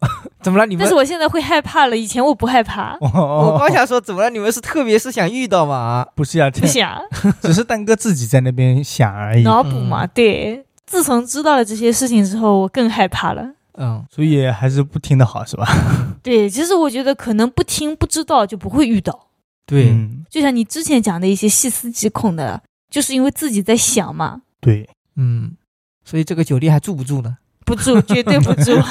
[0.40, 0.64] 怎么了？
[0.64, 0.94] 你们但是？
[0.94, 2.96] 我现在会害怕了，以前我不害怕。
[3.04, 4.30] 哦我刚想说，怎么了？
[4.30, 6.06] 你们是特别是想遇到吗？
[6.14, 6.98] 不是啊，不想
[7.42, 10.64] 只是蛋哥自己在那边想而已，脑补嘛，对。
[10.86, 13.52] 自从知道了这些事情之后，我更害怕了。
[13.82, 15.66] 嗯，所以还是不听的好，是吧？
[16.22, 19.28] 对，其实我觉得可能不听不知道就不会遇到。
[19.64, 25.56] 对，嗯就像你之前讲的一些细思极恐的，就是因为自己在想嘛，对，嗯，
[26.04, 27.38] 所以这个酒店还住不住呢？
[27.64, 28.78] 不住， 绝对不住。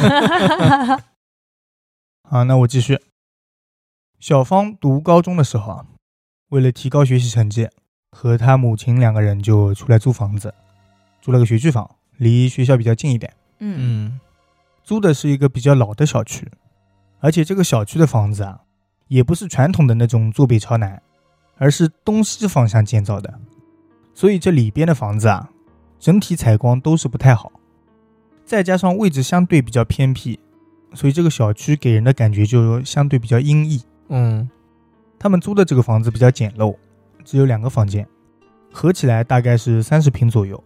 [2.28, 3.00] 好，那我继续。
[4.20, 5.86] 小芳读高中的时候啊，
[6.50, 7.70] 为了提高学习成绩，
[8.12, 10.54] 和她母亲两个人就出来租房子，
[11.22, 13.34] 租了个学区房，离学校比较近一点。
[13.60, 14.20] 嗯嗯
[14.90, 16.52] 租的是一个比较老的小区，
[17.20, 18.62] 而且这个小区的房子啊，
[19.08, 21.00] 也不是传统的那种坐北朝南，
[21.60, 23.40] 而是东西方向建造的，
[24.16, 25.52] 所以这里边的房子啊，
[26.00, 27.52] 整体采光都是不太好，
[28.44, 30.40] 再加上位置相对比较偏僻，
[30.96, 33.84] 所以这个小区给人的感觉就相对比较阴翳。
[34.08, 34.50] 嗯。
[35.20, 36.76] 他们租的这个房子比较简陋，
[37.24, 38.08] 只有两个房间，
[38.74, 40.64] 合起来大概是三十平左右。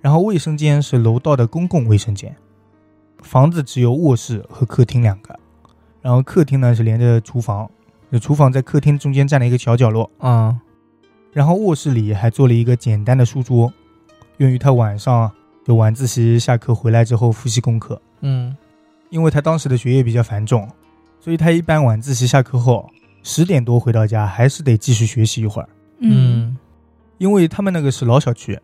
[0.00, 2.36] 然后卫生间是楼道的公共卫生间，
[3.22, 5.38] 房子只有卧室和客厅两个，
[6.00, 7.70] 然后客厅呢是连着厨房，
[8.10, 10.60] 这厨房在客厅中间占了一个小角落，啊。
[11.32, 13.72] 然后卧室里还做了一个简单的书桌，
[14.36, 15.32] 用于他晚上
[15.64, 18.00] 就晚自习下课回来之后复习功课。
[18.20, 18.54] 嗯。
[19.08, 20.68] 因为他当时的学业比较繁重，
[21.20, 22.90] 所以他一般晚自习下课后
[23.22, 25.68] 十点多回到家，还是得继续学习一会儿。
[26.00, 26.10] 嗯。
[26.10, 26.56] 嗯。
[27.18, 28.58] 因为他们那个是老小区，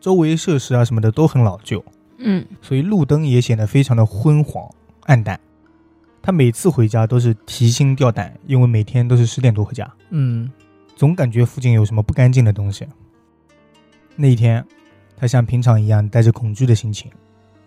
[0.00, 1.84] 周围设施啊什么的都很老旧，
[2.24, 4.68] 嗯所以路灯也显得非常的昏黄
[5.02, 5.38] 暗淡。
[6.22, 10.50] 他每次回家都是提心吊胆，因为每天都是十点多回家，嗯
[10.94, 12.86] 总感觉附近有什么不干净的东西。
[14.14, 14.64] 那一天，
[15.16, 17.10] 他像平常一样带着恐惧的心情，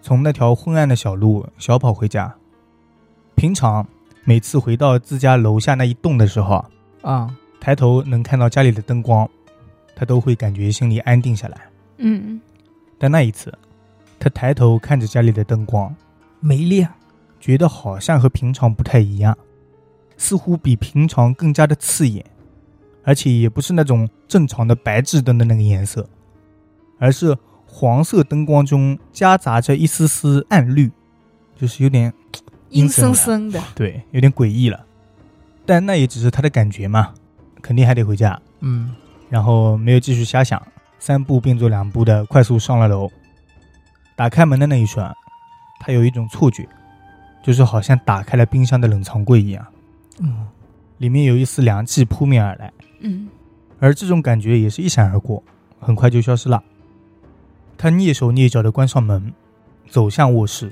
[0.02, 2.34] 从那条昏暗的小路小跑回家。
[3.36, 3.86] 平常
[4.24, 6.70] 每次回到自家楼下那一栋的时候啊，
[7.02, 9.30] 啊抬头能看到家里的灯光，
[9.96, 11.58] 他都会感觉心里安定下来。
[11.98, 12.39] 嗯
[12.98, 13.54] 但那一次，
[14.26, 15.96] 他抬头看着家里的灯光，
[16.40, 16.92] 没亮。
[17.40, 19.38] 觉得好像和平常不太一样，
[20.18, 22.26] 似乎比平常更加的刺眼，
[23.04, 26.10] 而且也不是那种正常的白炽灯的那个颜色，
[26.98, 30.90] 而是黄色灯光中夹杂着一丝丝暗绿，
[31.56, 32.12] 就是有点
[32.70, 33.62] 阴森森的。
[33.76, 34.84] 对，有点诡异了。
[35.68, 37.14] 但那也只是他的感觉嘛，
[37.62, 38.42] 肯定还得回家。
[38.62, 38.96] 嗯
[39.30, 40.60] 然后没有继续瞎想，
[40.98, 43.08] 三步并作两步的快速上了楼。
[44.16, 45.05] 打开门的那一瞬，
[45.80, 46.68] 他有一种错觉，
[47.43, 49.66] 就是好像打开了冰箱的冷藏柜一样，
[50.20, 50.47] 嗯
[50.97, 53.28] 里面有一丝凉气扑面而来，嗯
[53.80, 55.43] 而这种感觉也是一闪而过，
[55.80, 56.63] 很快就消失了。
[57.78, 59.34] 他蹑手蹑脚地关上门，
[59.89, 60.72] 走向卧室，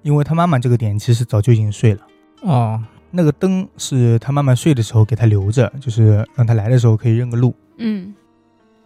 [0.00, 2.00] 因为他妈妈这个点其实早就已经睡了。
[2.40, 7.54] 哦那个灯是他妈妈睡的时候给他留着，就是让他来的时候可以认个路。
[7.76, 8.14] 嗯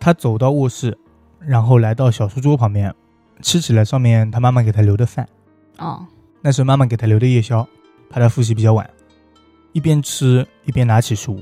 [0.01, 0.99] 他走到卧室，
[1.39, 2.93] 然后来到小书桌旁边，
[3.43, 5.29] 吃起来上面他妈妈给他留的饭，
[5.79, 6.07] 哦
[6.41, 7.67] 那是妈妈给他留的夜宵，
[8.09, 8.89] 怕他复习比较晚。
[9.73, 11.41] 一边吃一边拿起书，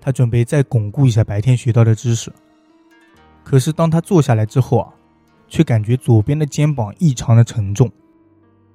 [0.00, 2.32] 他准备再巩固一下白天学到的知识。
[3.44, 4.92] 可是当他坐下来之后啊，
[5.48, 7.90] 却感觉左边的肩膀异常的沉重，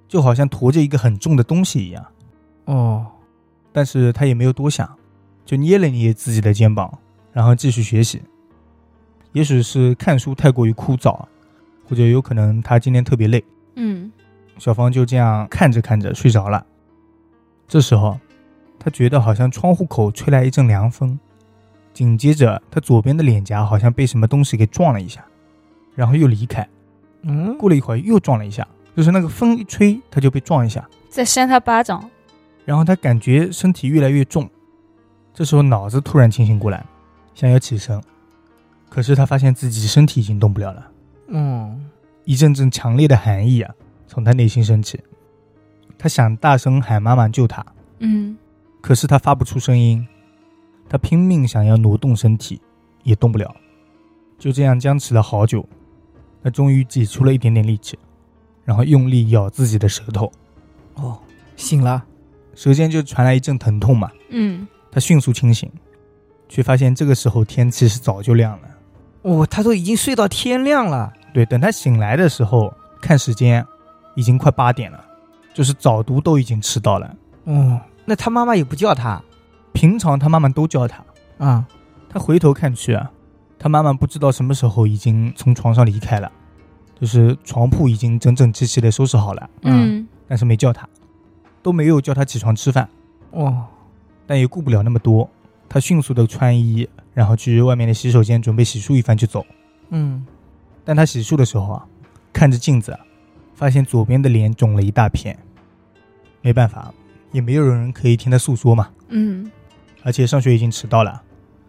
[0.08, 2.06] 就好像驮着一个很重的东西一样。
[2.66, 3.06] 哦
[3.72, 4.90] 但是他也没有多想，
[5.46, 6.92] 就捏了捏自己的肩膀，
[7.32, 8.22] 然后继续学习。
[9.34, 11.24] 也许是看书太过于枯燥，
[11.88, 13.44] 或者有可能他今天特别累。
[13.76, 14.12] 嗯
[14.58, 16.66] 小芳就这样看着看着睡着了。
[17.68, 18.20] 这时候，
[18.80, 21.20] 她觉得好像窗户口吹来一阵凉风，
[21.94, 25.24] 紧接着她左边的脸颊好像被什么东西给撞了一下，
[25.94, 26.68] 然后又离开。
[27.22, 32.10] 嗯，过了一会儿又撞了一下，就是那个风一吹，她就被撞一下，再扇他巴掌。
[32.66, 34.50] 然后她感觉身体越来越重。
[35.34, 36.84] 这时候脑子突然清醒过来，
[37.36, 38.02] 想要起身，
[38.90, 40.90] 可是她发现自己身体已经动不了了。
[41.28, 41.90] 嗯，
[42.26, 43.74] 一阵阵强烈的寒意啊，
[44.08, 45.00] 从他内心升起。
[45.98, 47.66] 他想大声喊妈妈救他，
[48.00, 48.38] 嗯
[48.82, 50.08] 可是他发不出声音。
[50.90, 52.62] 他拼命想要挪动身体，
[53.04, 53.54] 也动不了。
[54.40, 55.68] 就这样僵持了好久，
[56.42, 57.98] 他终于挤出了一点点力气，
[58.64, 60.32] 然后用力咬自己的舌头，
[60.94, 61.20] 哦，
[61.56, 62.06] 醒了。
[62.56, 64.10] 舌尖就传来一阵疼痛嘛。
[64.30, 65.70] 嗯他迅速清醒，
[66.48, 68.70] 却发现这个时候天其实早就亮了。
[69.24, 71.14] 哦，他都已经睡到天亮了。
[71.38, 73.64] 对，等他醒来的时候，看时间，
[74.16, 75.00] 已经快八点了，
[75.54, 77.16] 就是早读都已经迟到了。
[77.44, 79.22] 哦，那他妈妈也不叫他
[79.72, 81.06] 平常他妈妈都叫他，
[81.38, 81.64] 啊？
[82.10, 83.12] 他回头看去啊，
[83.60, 86.32] 他妈妈不知道什么时候已经从床上离开了，
[87.00, 90.90] 就是床铺已经整整齐齐的收拾好了，嗯但是没叫他，
[91.62, 92.90] 都没有叫他起床吃饭，
[93.30, 93.64] 哦，
[94.26, 95.30] 但也顾不了那么多，
[95.70, 99.46] 他迅速的穿衣，然后去外面的洗手间准备洗漱一番就走。
[99.90, 100.26] 嗯，
[100.88, 101.86] 但他洗漱的时候啊，
[102.32, 103.00] 看着镜子啊，
[103.54, 105.38] 发现左边的脸肿了一大片，
[106.42, 106.94] 没办法，
[107.34, 108.88] 也没有人可以听他诉说嘛。
[109.10, 109.52] 嗯
[110.04, 111.22] 而且上学已经迟到了，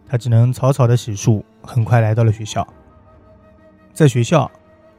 [0.08, 2.64] 他只能草草的洗漱，很快来到了学校。
[3.92, 4.48] 在学校，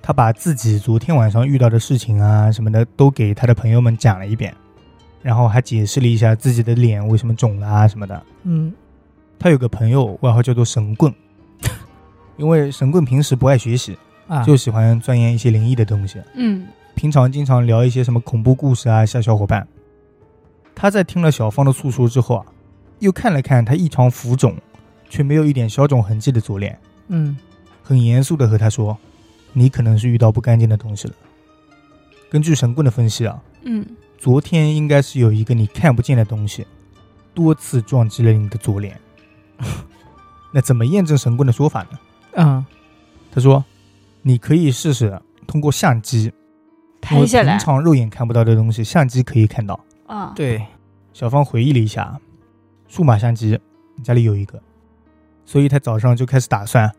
[0.02, 4.54] 他把自己昨天晚上遇到的事情啊什么的都给他的朋友们讲了一遍，
[5.22, 8.22] 然后还解释了一下自己的脸为什么肿了啊什么的。
[8.44, 8.74] 嗯，
[9.40, 11.14] 他有个朋友外号叫做神棍，
[12.36, 13.98] 因为神棍平时不爱学习，
[14.30, 16.66] 啊，就喜欢钻研一些灵异的东西，嗯
[16.96, 19.68] 平常经常聊一些什么恐怖故事啊吓小伙伴。
[20.76, 22.46] 他在听了小芳的诉说之后啊，
[23.00, 24.56] 又看了看他异常浮肿，
[25.10, 27.38] 却没有一点消肿痕迹的左脸，嗯，
[27.84, 28.98] 很严肃的和他说
[29.52, 31.14] ：“你可能是遇到不干净的东西了。”
[32.30, 33.86] 根据神棍的分析啊，嗯
[34.18, 36.68] 昨天应该是有一个你看不见的东西，
[37.34, 39.00] 多次撞击了你的左脸。
[40.54, 42.44] 那怎么验证神棍的说法呢？
[42.44, 42.66] 啊，
[43.32, 43.64] 他说
[44.22, 46.32] ：“你可以试试通过相机，
[47.02, 50.34] 拍下来平常肉眼看不到的东西，相机可以看到。”啊。
[50.36, 50.66] 对，
[51.14, 52.20] 小芳回忆了一下，
[52.88, 53.60] 数码相机
[54.04, 54.62] 家里有一个，
[55.46, 56.92] 所以她早上就开始打算，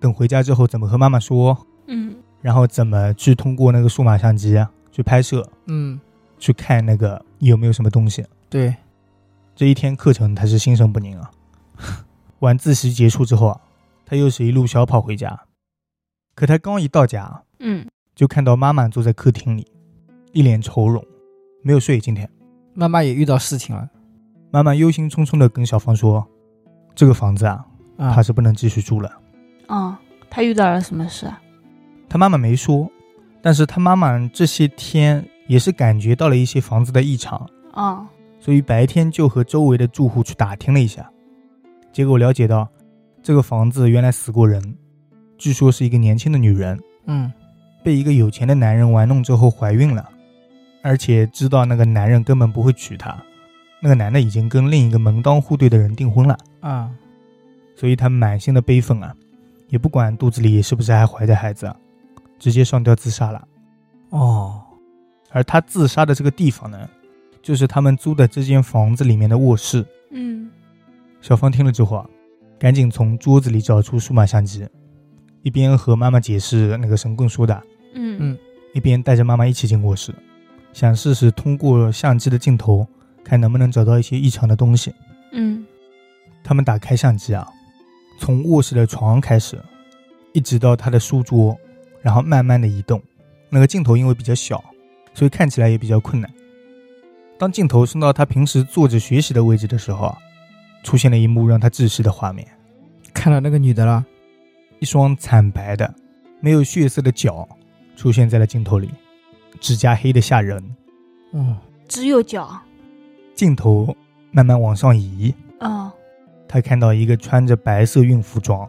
[0.00, 5.98] 等回家之后怎么和妈妈说，嗯然后怎么去通过那个数码相机啊去拍摄，嗯，
[6.38, 8.24] 去看那个有没有什么东西。
[8.48, 8.74] 对，
[9.56, 11.30] 这一天课程她是心神不宁啊。
[12.40, 13.60] 晚自习结束之后啊，
[14.06, 15.38] 她又是一路小跑回家，
[16.38, 17.84] 可他刚一到家，嗯
[18.14, 19.66] 就看到妈妈坐在客厅里，
[20.32, 21.04] 一脸愁容，
[21.62, 21.98] 没有睡。
[21.98, 22.30] 今天，
[22.74, 23.90] 妈妈也遇到事情了
[24.52, 26.24] 妈妈忧心忡忡的跟小芳说
[26.94, 27.66] ：“这个房子啊，
[27.96, 29.10] 啊她，是不能继续住了。
[29.66, 31.42] 啊，他遇到了什么事啊？”
[32.08, 32.88] 她妈妈没说，
[33.42, 38.08] 但是她妈妈这些天也是感觉到了一些房子的异常，啊
[38.38, 41.10] 所以白天就和周围的住户去打听了一下，
[41.92, 42.68] 结果了解到，
[43.24, 44.62] 这个房子原来死过人，
[45.38, 47.32] 据说是一个年轻的女人，嗯，
[47.82, 50.06] 被一个有钱的男人玩弄之后怀孕了，
[50.82, 53.16] 而且知道那个男人根本不会娶她，
[53.80, 56.90] 那个男的已经跟另一个门当户对的人订婚了，啊，
[57.76, 59.14] 所以她满心的悲愤啊，
[59.68, 61.72] 也不管肚子里是不是还怀着孩子，
[62.38, 63.46] 直接上吊自杀了。
[64.10, 64.60] 哦，
[65.30, 66.88] 而她自杀的这个地方呢，
[67.42, 69.86] 就是他们租的这间房子里面的卧室。
[70.10, 70.50] 嗯。
[71.20, 72.06] 小芳听了之后啊，
[72.60, 74.64] 赶紧从桌子里找出数码相机，
[75.42, 77.62] 一边和妈妈解释那个神棍说的，
[77.94, 78.38] 嗯嗯
[78.74, 80.14] 一边带着妈妈一起进卧室，
[80.72, 82.86] 想试试通过相机的镜头，
[83.24, 84.92] 看能不能找到一些异常的东西。
[85.32, 85.64] 嗯
[86.42, 87.46] 他们打开相机啊，
[88.18, 89.58] 从卧室的床开始，
[90.32, 91.56] 一直到他的书桌，
[92.00, 93.02] 然后慢慢的移动。
[93.50, 94.62] 那个镜头因为比较小，
[95.14, 96.30] 所以看起来也比较困难。
[97.38, 100.18] 当镜头伸到他平时坐着学习的位置的时候啊，
[100.82, 102.46] 出现了一幕让他窒息的画面：
[103.12, 104.04] 看到那个女的了，
[104.80, 105.94] 一双惨白的、
[106.40, 107.48] 没有血色的脚
[107.96, 108.90] 出现在了镜头里，
[109.60, 110.62] 指甲黑的吓人。
[111.32, 111.56] 嗯，
[111.86, 112.60] 只有脚。
[113.34, 113.96] 镜头
[114.30, 115.92] 慢慢往上移，啊
[116.48, 118.68] 他看到一个穿着白色孕妇装、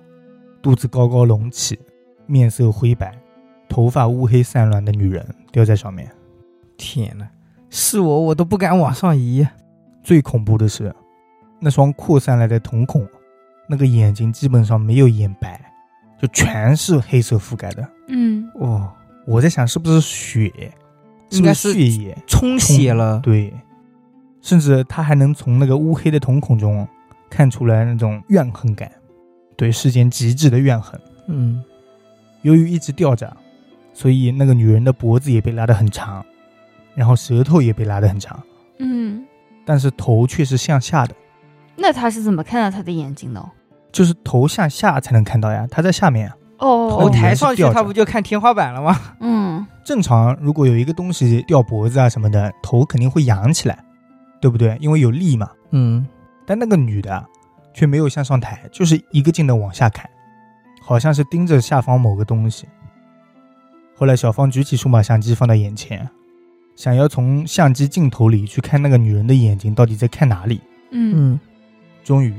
[0.61, 1.79] 肚子高高隆起、
[2.25, 3.17] 面色灰白、
[3.67, 6.11] 头发乌黑散乱的女人吊在上面。
[6.75, 7.27] 天呐，
[7.69, 9.47] 是我我都不敢往上移。
[10.03, 10.93] 最恐怖的是，
[11.59, 13.07] 那双扩散来的瞳孔，
[13.67, 15.68] 那个眼睛基本上没有眼白，
[16.21, 17.87] 就全是黑色覆盖的。
[18.07, 18.91] 嗯哦，
[19.25, 20.51] 我在想是不是血，
[21.29, 22.17] 是不是应该是血液？
[22.27, 23.19] 充血了。
[23.21, 23.53] 对，
[24.41, 26.87] 甚至他还能从那个乌黑的瞳孔中
[27.29, 28.91] 看出来那种怨恨感，
[29.55, 30.99] 对世间极致的怨恨。
[31.27, 31.63] 嗯，
[32.41, 33.35] 由于一直吊着，
[33.93, 36.25] 所以那个女人的脖子也被拉得很长，
[36.95, 38.41] 然后舌头也被拉得很长，
[38.79, 39.23] 嗯，
[39.63, 41.15] 但是头却是向下的，
[41.75, 43.49] 那他是怎么看到他的眼睛的？
[43.91, 46.35] 就是头向下才能看到呀，它在下面啊。
[46.59, 48.99] 哦头抬上去，吊着他不就看天花板了吗？
[49.21, 53.79] 嗯正常如果有一个东西掉脖子啊什么的，头肯定会扬起来，
[54.41, 54.77] 对不对？
[54.81, 55.49] 因为有力嘛。
[55.71, 56.05] 嗯，
[56.45, 57.25] 但那个女的啊
[57.73, 60.09] 却没有向上抬，就是一个劲的往下看，
[60.81, 62.67] 好像是盯着下方某个东西。
[63.95, 66.09] 后来小芳举起数码相机放到眼前，
[66.75, 70.59] 想要从相机镜头里去看那个女人的眼睛到底在看哪里。
[70.91, 71.39] 嗯嗯，
[72.03, 72.33] 终于，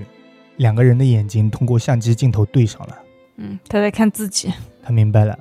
[0.61, 2.95] 两个人的眼睛通过相机镜头对上了。
[3.37, 4.53] 嗯，他在看自己。
[4.83, 5.39] 他明白了，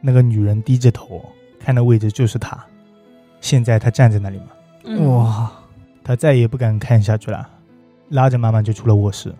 [0.00, 1.22] 那个女人低着头
[1.60, 2.58] 看的位置就是他。
[3.42, 4.46] 现在他站在那里嘛，
[4.84, 5.52] 嗯，哇，
[6.02, 7.46] 他再也不敢看下去了，
[8.08, 9.34] 拉着妈妈就出了卧室。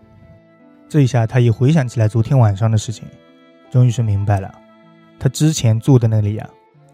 [0.91, 3.09] 这一下，他也回想起来昨天晚上的事情，
[3.71, 4.55] 终于是明白了，
[5.19, 6.47] 他之前坐的那里啊、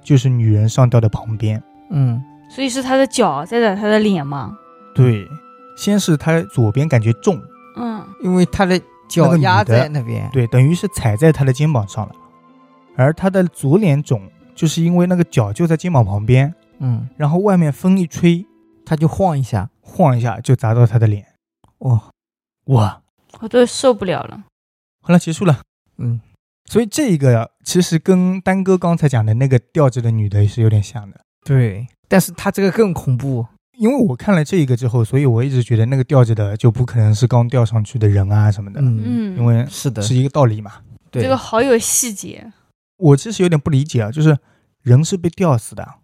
[0.05, 1.61] 就是女人上吊的旁边。
[1.91, 4.57] 嗯，所以是他的脚在打他的脸吗？
[4.95, 5.27] 对，
[5.77, 7.43] 先是他左边感觉重，
[7.77, 10.29] 嗯因为他的脚压在那边。
[10.33, 12.15] 对，等于是踩在他的肩膀上了，
[12.97, 18.45] 而他的左脸肿，就是因为那个脚就在肩膀旁边，嗯，然后外面风一吹，
[18.85, 19.71] 他就晃一下。
[19.93, 21.27] 晃一下就砸到他的脸。
[21.79, 22.01] 哇，
[22.67, 23.03] 哇，
[23.41, 24.45] 我都受不了了。
[25.03, 25.63] 好了，结束了。
[25.99, 26.21] 嗯，
[26.67, 33.45] 所以这个其实跟丹哥刚才讲的那个吊着的女的是有点像的，对，但是他这个更恐怖。
[33.81, 40.71] 因为我看了这一个之后，所以我一直觉得那个吊着的就不可能是刚吊上去的人啊什么的，嗯，嗯，因为是的，是一个道理嘛。
[41.11, 41.23] 对。
[41.23, 42.53] 这个好有细节。
[42.99, 44.37] 我其实有点不理解啊，就是
[44.83, 45.95] 人是被吊死的，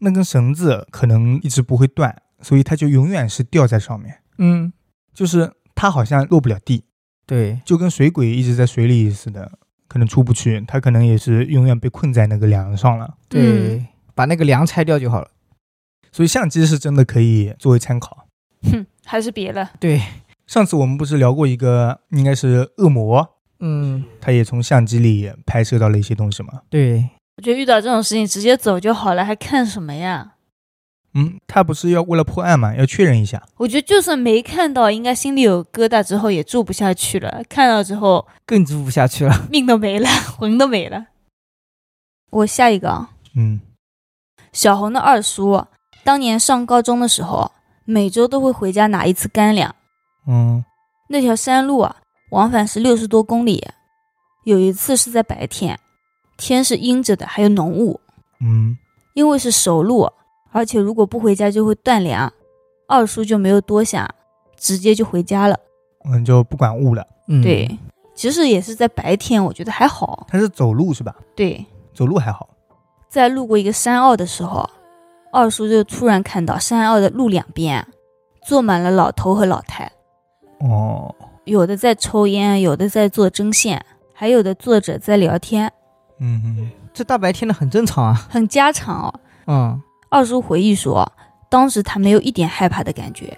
[0.00, 4.70] 那根绳子可能一直不会断，所以它就永远是吊在上面，嗯，
[5.14, 6.84] 就是它好像落不了地，
[7.24, 9.50] 对，就跟水鬼一直在水里似的，
[9.88, 13.14] 可能出不去，它可能也是永远被困在那个梁上了。
[13.30, 15.28] 对，把那个梁拆掉就好了。
[16.14, 18.28] 所以相机是真的可以作为参考。
[18.70, 19.72] 哼，还是别了。
[19.80, 20.00] 对，
[20.46, 26.60] 上次我们不是聊过一个，应该是恶魔，嗯，他也从相机里拍摄到了一些东西嘛。
[26.70, 30.34] 对，我觉得遇到这种事情直接走就好了，还看什么呀？
[31.14, 33.42] 嗯，他不是要为了破案嘛，要确认一下。
[33.56, 37.42] 我觉得就算没看到，应该心里有疙瘩，之后也住不下去了。
[37.48, 39.48] 看到之后，更住不下去了。
[39.50, 40.08] 命都没了，
[40.38, 41.06] 魂都没了。
[42.30, 43.60] 我下一个啊，嗯
[44.52, 45.64] 小红的二叔，
[46.04, 47.50] 当年上高中的时候，
[47.84, 49.74] 每周都会回家拿一次干粮。
[50.26, 50.64] 嗯
[51.08, 51.96] 那条山路啊，
[52.30, 53.66] 往返是六十多公里。
[54.44, 55.78] 有一次是在白天，
[56.36, 58.00] 天是阴着的，还有浓雾。
[58.40, 58.76] 嗯
[59.14, 60.10] 因为是熟路，
[60.50, 62.30] 而且如果不回家就会断粮，
[62.88, 64.08] 二叔就没有多想，
[64.56, 65.58] 直接就回家了。
[66.04, 67.06] 嗯，就不管雾了。
[67.28, 67.78] 嗯，对，
[68.14, 70.26] 其实也是在白天，我觉得还好。
[70.28, 71.14] 他是走路是吧？
[71.34, 72.48] 对，走路还好。
[73.08, 74.68] 在路过一个山坳的时候，
[75.34, 77.84] 二叔就突然看到山坳的路两边
[78.46, 79.90] 坐满了老头和老太，
[80.60, 81.12] 哦，
[81.44, 85.66] 有的在抽烟，有的在做针线，还有的坐着在聊天，
[86.20, 88.28] 嗯嗯这大白天的很正常啊。
[88.30, 89.14] 很家常哦。
[89.48, 91.10] 嗯，二叔回忆说，
[91.48, 93.36] 当时他没有一点害怕的感觉，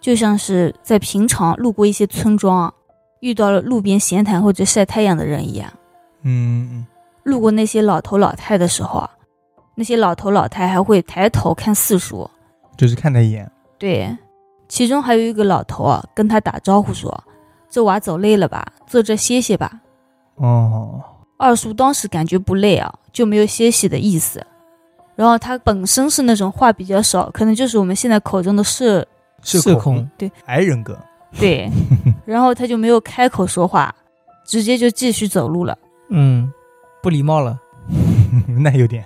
[0.00, 2.72] 就像是在平常路过一些村庄，
[3.20, 5.70] 遇到了路边闲谈或者晒太阳的人一样。
[6.22, 6.86] 嗯
[7.24, 9.10] 路过那些老头老太的时候啊，
[9.78, 12.28] 那些老头老太还会抬头看四叔。
[12.28, 13.48] 嗯，就是看他一眼。
[13.78, 14.18] 对，
[14.66, 17.22] 其中还有一个老头啊，跟他打招呼说
[17.70, 19.80] ：“这娃走累了吧，坐这歇歇吧。
[20.34, 21.00] 哦，”
[21.38, 24.44] 二叔当时感觉不累啊，就没有歇息的意思。
[25.14, 29.06] 然后他本身是那种话比较少，可能就是我们现在口中的社
[29.42, 30.98] 社恐恐，对矮人格。
[31.38, 31.70] 对，
[32.26, 33.94] 然后他就没有开口说话，
[34.44, 35.78] 直接就继续走路了。
[36.10, 36.52] 嗯，
[37.00, 37.56] 不礼貌了。
[38.58, 39.04] 那有点。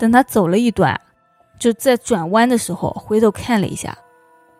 [0.00, 0.98] 等他走了一段，
[1.58, 3.94] 就在转弯的时候回头看了一下，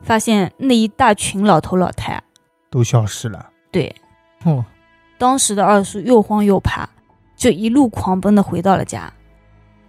[0.02, 2.22] 发现那一大群老头老太，
[2.68, 3.48] 都消失了。
[3.72, 3.96] 对，
[4.44, 4.62] 哦，
[5.16, 6.86] 当时的二叔又慌又怕，
[7.34, 9.10] 就一路狂奔的回到了家。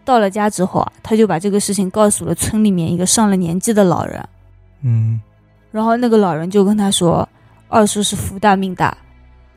[0.06, 4.30] 到了家之后啊，他就把这个事情告诉了村里面一个上了年纪的老人，
[4.84, 5.20] 嗯
[5.70, 7.28] 然后那个老人就跟他说，
[7.68, 8.98] 二叔是福大命大，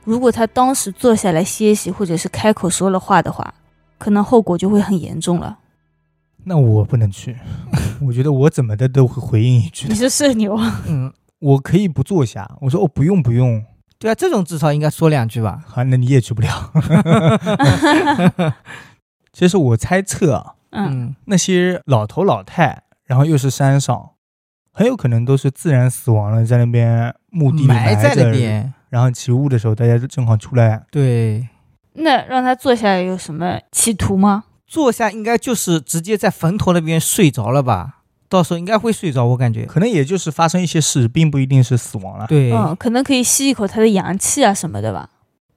[0.03, 3.55] 如果他当时坐下来歇息，或者是开口说了话的话，
[3.97, 5.57] 可能后果就会很严重了。
[6.45, 7.37] 那我不能去，
[8.07, 9.95] 我觉得我怎么的都会回应一句你。
[9.95, 13.65] 是社牛，嗯，我可以不坐下，我说哦不用不用，
[13.99, 15.65] 对啊，这种至少应该说两句吧。
[15.67, 16.73] 好，那你也去不了。
[19.33, 24.11] 其实我猜测啊，嗯那些老头老太，然后又是山上，
[24.73, 30.85] 很有可能都是自然死亡了，在那边墓地里埋在那，边，然后起雾的时候，大家正好出来。
[30.91, 31.49] 对，
[31.95, 34.45] 那让他坐下来有什么企图吗？
[34.67, 38.01] 坐下应该就是直接在坟头那边睡着了吧？
[38.29, 39.65] 到时候应该会睡着，我感觉。
[39.67, 42.27] 可能也就是发生一些事，并不一定是死亡了。
[42.27, 45.09] 对，嗯，可能可以吸一口他的阳气啊什么的吧。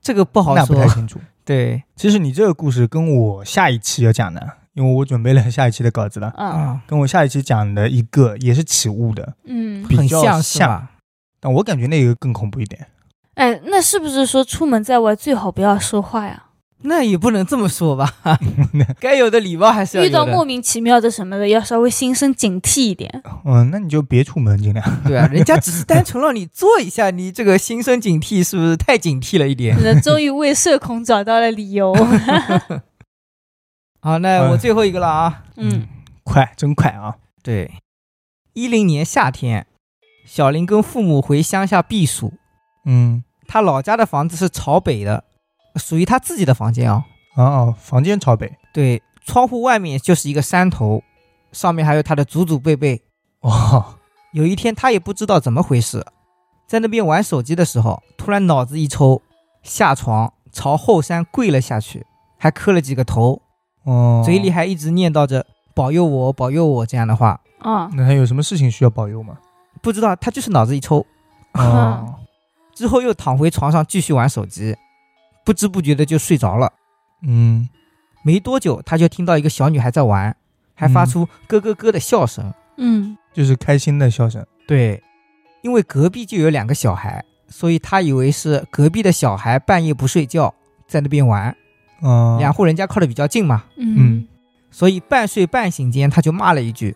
[0.01, 0.93] 这个不好说那不太。
[0.93, 1.20] 清楚。
[1.43, 10.91] 对，其实你这个故事跟我下一期要讲的，因为我准备了下一期的稿子了，嗯啊，跟我下一期讲的一个也是起雾的，嗯，比较很像是像吧？
[11.39, 12.86] 但我感觉那个更恐怖一点。
[13.36, 16.43] 哎，那是不是说出门在外最好不要说话呀？
[16.84, 18.13] 那也不能这么说吧，
[19.01, 23.23] 该有的礼貌还是要遇到莫名其妙的什么的，要稍微心生警惕一点。
[23.45, 25.03] 嗯，那你就别出门，尽量。
[25.03, 29.75] 对啊，人家只是单纯让你做一下，你这个心生警惕，是不是太警惕了一点？
[29.82, 31.95] 那终于为社恐找到了理由。
[33.99, 35.43] 好，那我最后一个了啊。
[35.55, 35.88] 嗯，
[36.23, 37.15] 快，真快啊！
[37.41, 37.71] 对，
[38.53, 39.65] 一零年夏天，
[40.25, 42.34] 小林跟父母回乡下避暑，
[42.86, 45.23] 嗯，他老家的房子是朝北的，
[45.78, 47.05] 属于他自己的房间啊。
[47.36, 48.51] 哦哦，房间朝北。
[48.73, 51.03] 对，窗户外面就是一个山头，
[51.51, 53.01] 上面还有他的祖祖辈辈。
[53.41, 53.95] 哦，
[54.34, 56.05] 有一天，他也不知道怎么回事，
[56.67, 59.21] 在那边玩手机的时候，突然脑子一抽，
[59.61, 62.05] 下床朝后山跪了下去，
[62.38, 63.41] 还磕了几个头，
[63.84, 67.39] 哦，嘴里还一直念叨着“保佑我，保佑我”这样的话。
[67.59, 69.38] 啊，那他有什么事情需要保佑吗？
[69.82, 71.05] 不知道他就是脑子一抽，
[71.53, 72.15] 哦，
[72.73, 74.75] 之后又躺回床上继续玩手机，
[75.48, 76.74] 不知不觉的就睡着了。
[77.26, 77.70] 嗯，
[78.22, 80.36] 没多久，他就听到一个小女孩在玩，
[80.76, 82.54] 还发出咯咯咯的笑声。
[82.76, 84.45] 嗯就是开心的笑声。
[84.68, 85.02] 对，
[85.62, 90.54] 因为隔壁就有两个小孩，所以他以为是隔壁的小孩半夜不睡觉，
[90.86, 91.56] 在那边玩。
[92.02, 94.28] 嗯，两户人家靠得比较近嘛，嗯
[94.70, 96.93] 所以半睡半醒间，他就骂了一句：“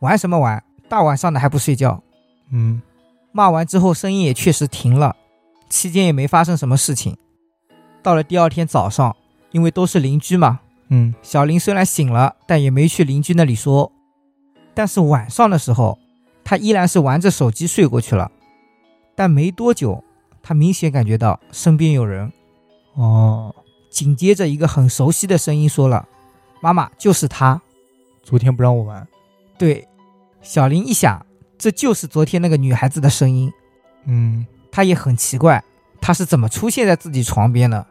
[0.00, 0.64] 玩什么玩？
[0.88, 2.02] 大晚上的还不睡觉
[2.50, 2.80] 嗯，！”
[3.30, 5.14] 骂完之后，声音也确实停了，
[5.68, 7.14] 期间也没发生什么事情。
[8.02, 9.14] 到了第二天早上，
[9.50, 13.92] 因为都是邻居嘛，嗯，小林虽然醒了，但也没去邻居那里说。
[14.74, 15.98] 但是晚上的时候，
[16.44, 18.30] 他依然是玩着手机睡过去了。
[19.14, 20.02] 但没多久，
[20.42, 22.32] 他明显感觉到身边有人。
[22.94, 23.54] 哦，
[23.90, 26.08] 紧接着，一个很熟悉的声音说了
[26.62, 27.60] ：“妈妈，就是他。
[28.22, 29.06] 昨天不让我玩。”
[29.58, 29.86] 对，
[30.40, 31.26] 小林一想，
[31.58, 33.52] 这就是昨天那个女孩子的声音。
[34.06, 35.62] 嗯，他也很奇怪，
[36.00, 37.86] 她是怎么出现在自己床边的？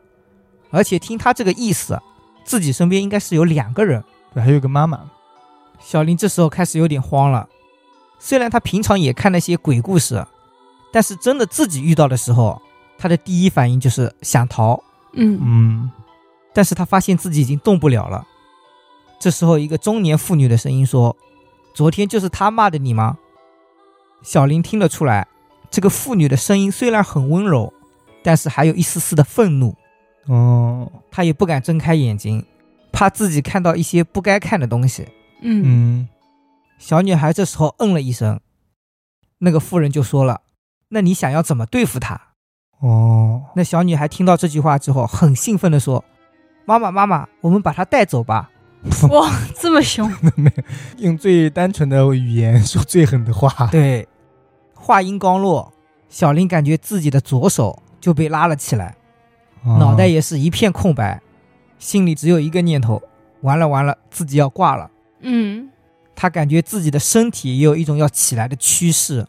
[0.71, 1.99] 而且听他这个意思，
[2.43, 4.03] 自己身边应该是有两个人。
[4.33, 5.09] 对，还有个妈妈。
[5.79, 7.47] 小林这时候开始有点慌了。
[8.19, 10.25] 虽然他平常也看那些鬼故事，
[10.91, 12.61] 但是真的自己遇到的时候，
[12.97, 14.83] 他的第一反应就是想逃。
[15.13, 15.91] 嗯嗯，
[16.53, 18.27] 但是他发现自己已经动不了了。
[19.19, 21.15] 这时候，一个中年妇女的声音说
[21.73, 23.17] ：“昨天就是他骂的你吗？”
[24.21, 25.27] 小林听得出来，
[25.71, 27.73] 这个妇女的声音虽然很温柔，
[28.21, 29.75] 但是还有一丝丝的愤怒。
[30.29, 32.45] 哦，他也不敢睁开眼睛，
[32.91, 35.07] 怕自己看到一些不该看的东西。
[35.41, 36.07] 嗯嗯，
[36.77, 38.39] 小女孩这时候嗯了一声，
[39.39, 40.41] 那个妇人就说了
[40.89, 42.19] ：“那你想要怎么对付他
[42.79, 46.03] 哦，？”那小女孩听到这句话之后，很兴奋的说
[46.65, 48.51] ：“妈妈，妈妈，我们把他带走吧。
[49.09, 50.09] 哇，这么凶，
[50.99, 53.49] 用最单纯的语言说最狠的话。
[53.71, 54.07] ”对，
[54.75, 55.73] 话音刚落，
[56.07, 58.98] 小林感觉自己的左手就被拉了起来，哦
[59.63, 61.21] 脑袋也是一片空白，
[61.77, 63.01] 心里只有一个念头：
[63.41, 64.89] 完了完了，自己要挂了。
[65.21, 65.69] 嗯
[66.15, 69.25] 他感觉自己的身体也有一种要起来的趋势，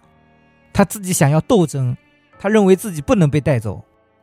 [0.72, 1.97] 他自己想要斗争，
[2.39, 3.81] 他认为自己不能被带走，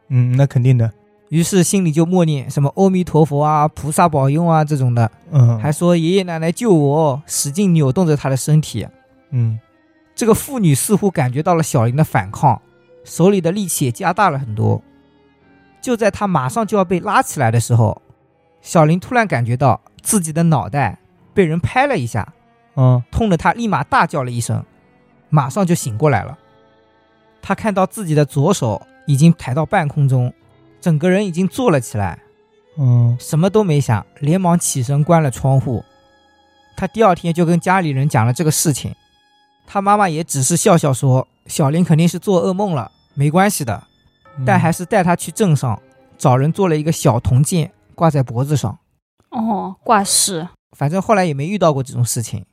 [0.10, 0.92] 嗯，那肯定的。
[1.30, 8.88] 于是心里就默念什么阿弥陀佛啊、菩萨保佑啊这种的，嗯，还说爷爷奶奶救我，使劲扭动着他的身体。
[9.32, 9.60] 嗯
[10.16, 12.62] 这个妇女似乎感觉到了小林的反抗，
[13.04, 14.82] 手里的力气也加大了很多。
[15.88, 18.02] 就在他马上就要被拉起来的时候，
[18.62, 21.00] 小林突然感觉到自己的脑袋
[21.34, 22.34] 被人拍了一下，
[22.76, 24.66] 嗯痛得他立马大叫了一声，
[25.30, 26.38] 马上就醒过来了。
[27.42, 30.34] 他看到自己的左手已经抬到半空中，
[30.82, 32.20] 整个人已经坐了起来，
[32.78, 35.86] 嗯什么都没想，连忙起身关了窗户。
[36.76, 38.94] 他第二天就跟家里人讲了这个事情，
[39.66, 43.86] 他妈妈也只是笑笑说：“小林肯定是做噩梦了，没关系的。”
[44.38, 45.82] 嗯但还是带他去镇上
[46.18, 48.78] 找人做了一个小铜剑挂在脖子上。
[49.30, 52.46] 哦，挂饰，反正后来也没遇到过这种事情，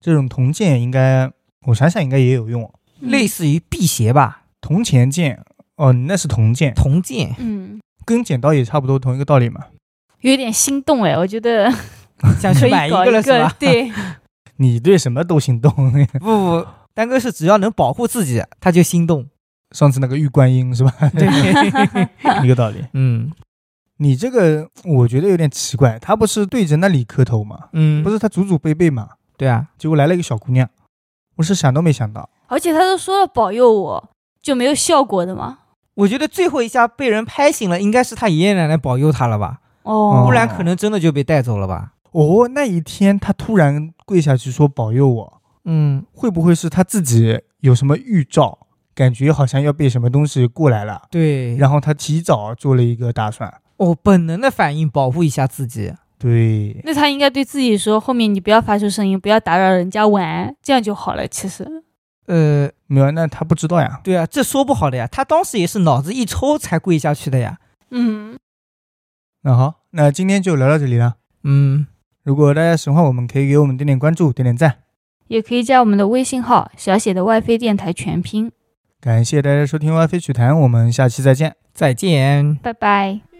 [0.00, 1.30] 这种铜剑应该，
[1.66, 2.72] 我想想应该也有用。
[3.00, 5.42] 类似于辟邪吧，铜钱剑，
[5.76, 7.34] 哦，那是铜剑，铜剑。
[7.38, 9.66] 嗯跟剪刀也差不多同一个道理嘛。
[10.22, 11.72] 有点心动哎，我觉得
[12.40, 13.54] 想去买一个了是吧？
[13.58, 13.92] 对，
[14.56, 15.70] 你对什么都心动。
[16.18, 19.26] 不不，丹哥是只要能保护自己，他就心动。
[19.72, 20.92] 上次那个玉观音是吧？
[21.14, 21.26] 对，
[22.44, 22.84] 一个道理。
[22.94, 23.30] 嗯
[23.98, 27.68] 你这个我觉得有点奇怪，他不是对着那里磕头吗？
[27.72, 29.08] 嗯，不是他祖祖辈辈吗？
[29.36, 30.68] 对啊，结果来了一个小姑娘，
[31.36, 32.28] 我是想都没想到。
[32.48, 34.10] 而且他都说了保佑我，
[34.42, 35.58] 就没有效果的吗？
[35.94, 39.60] 我觉得最后一下被人拍醒了，应该是他爷爷奶奶保佑他了吧？
[39.84, 41.92] 哦，不然可能真的就被带走了吧？
[42.10, 48.61] 哦，那一天他突然跪下去说保佑我，嗯，会不会是他自己有什么预兆，
[48.94, 51.56] 感觉好像要被什么东西过来了，对。
[51.56, 53.52] 然后他提早做了一个打算。
[53.78, 55.92] 哦，本能的反应保护一下自己。
[56.18, 61.26] 对，那他应该对自己说，后面你不要发出声音，不要打扰人家玩，这样就好了。
[61.26, 61.66] 其实，
[62.26, 64.00] 呃，没有，那他不知道呀。
[64.04, 65.08] 对啊，这说不好的呀。
[65.10, 67.58] 他当时也是脑子一抽才跪下去的呀。
[67.90, 68.38] 嗯，
[69.42, 71.16] 那好，那今天就聊到这里了。
[71.42, 71.88] 嗯，
[72.22, 74.76] 如果大家喜欢我们，可以给我们点点关注，点点赞。
[75.26, 78.52] 也可以加我们的微信号小写的外飞电台全拼。
[79.02, 81.56] 感谢大家收听《歪飞曲谈》，我们下期再见。
[81.74, 82.54] 再见。
[82.62, 83.31] 拜拜。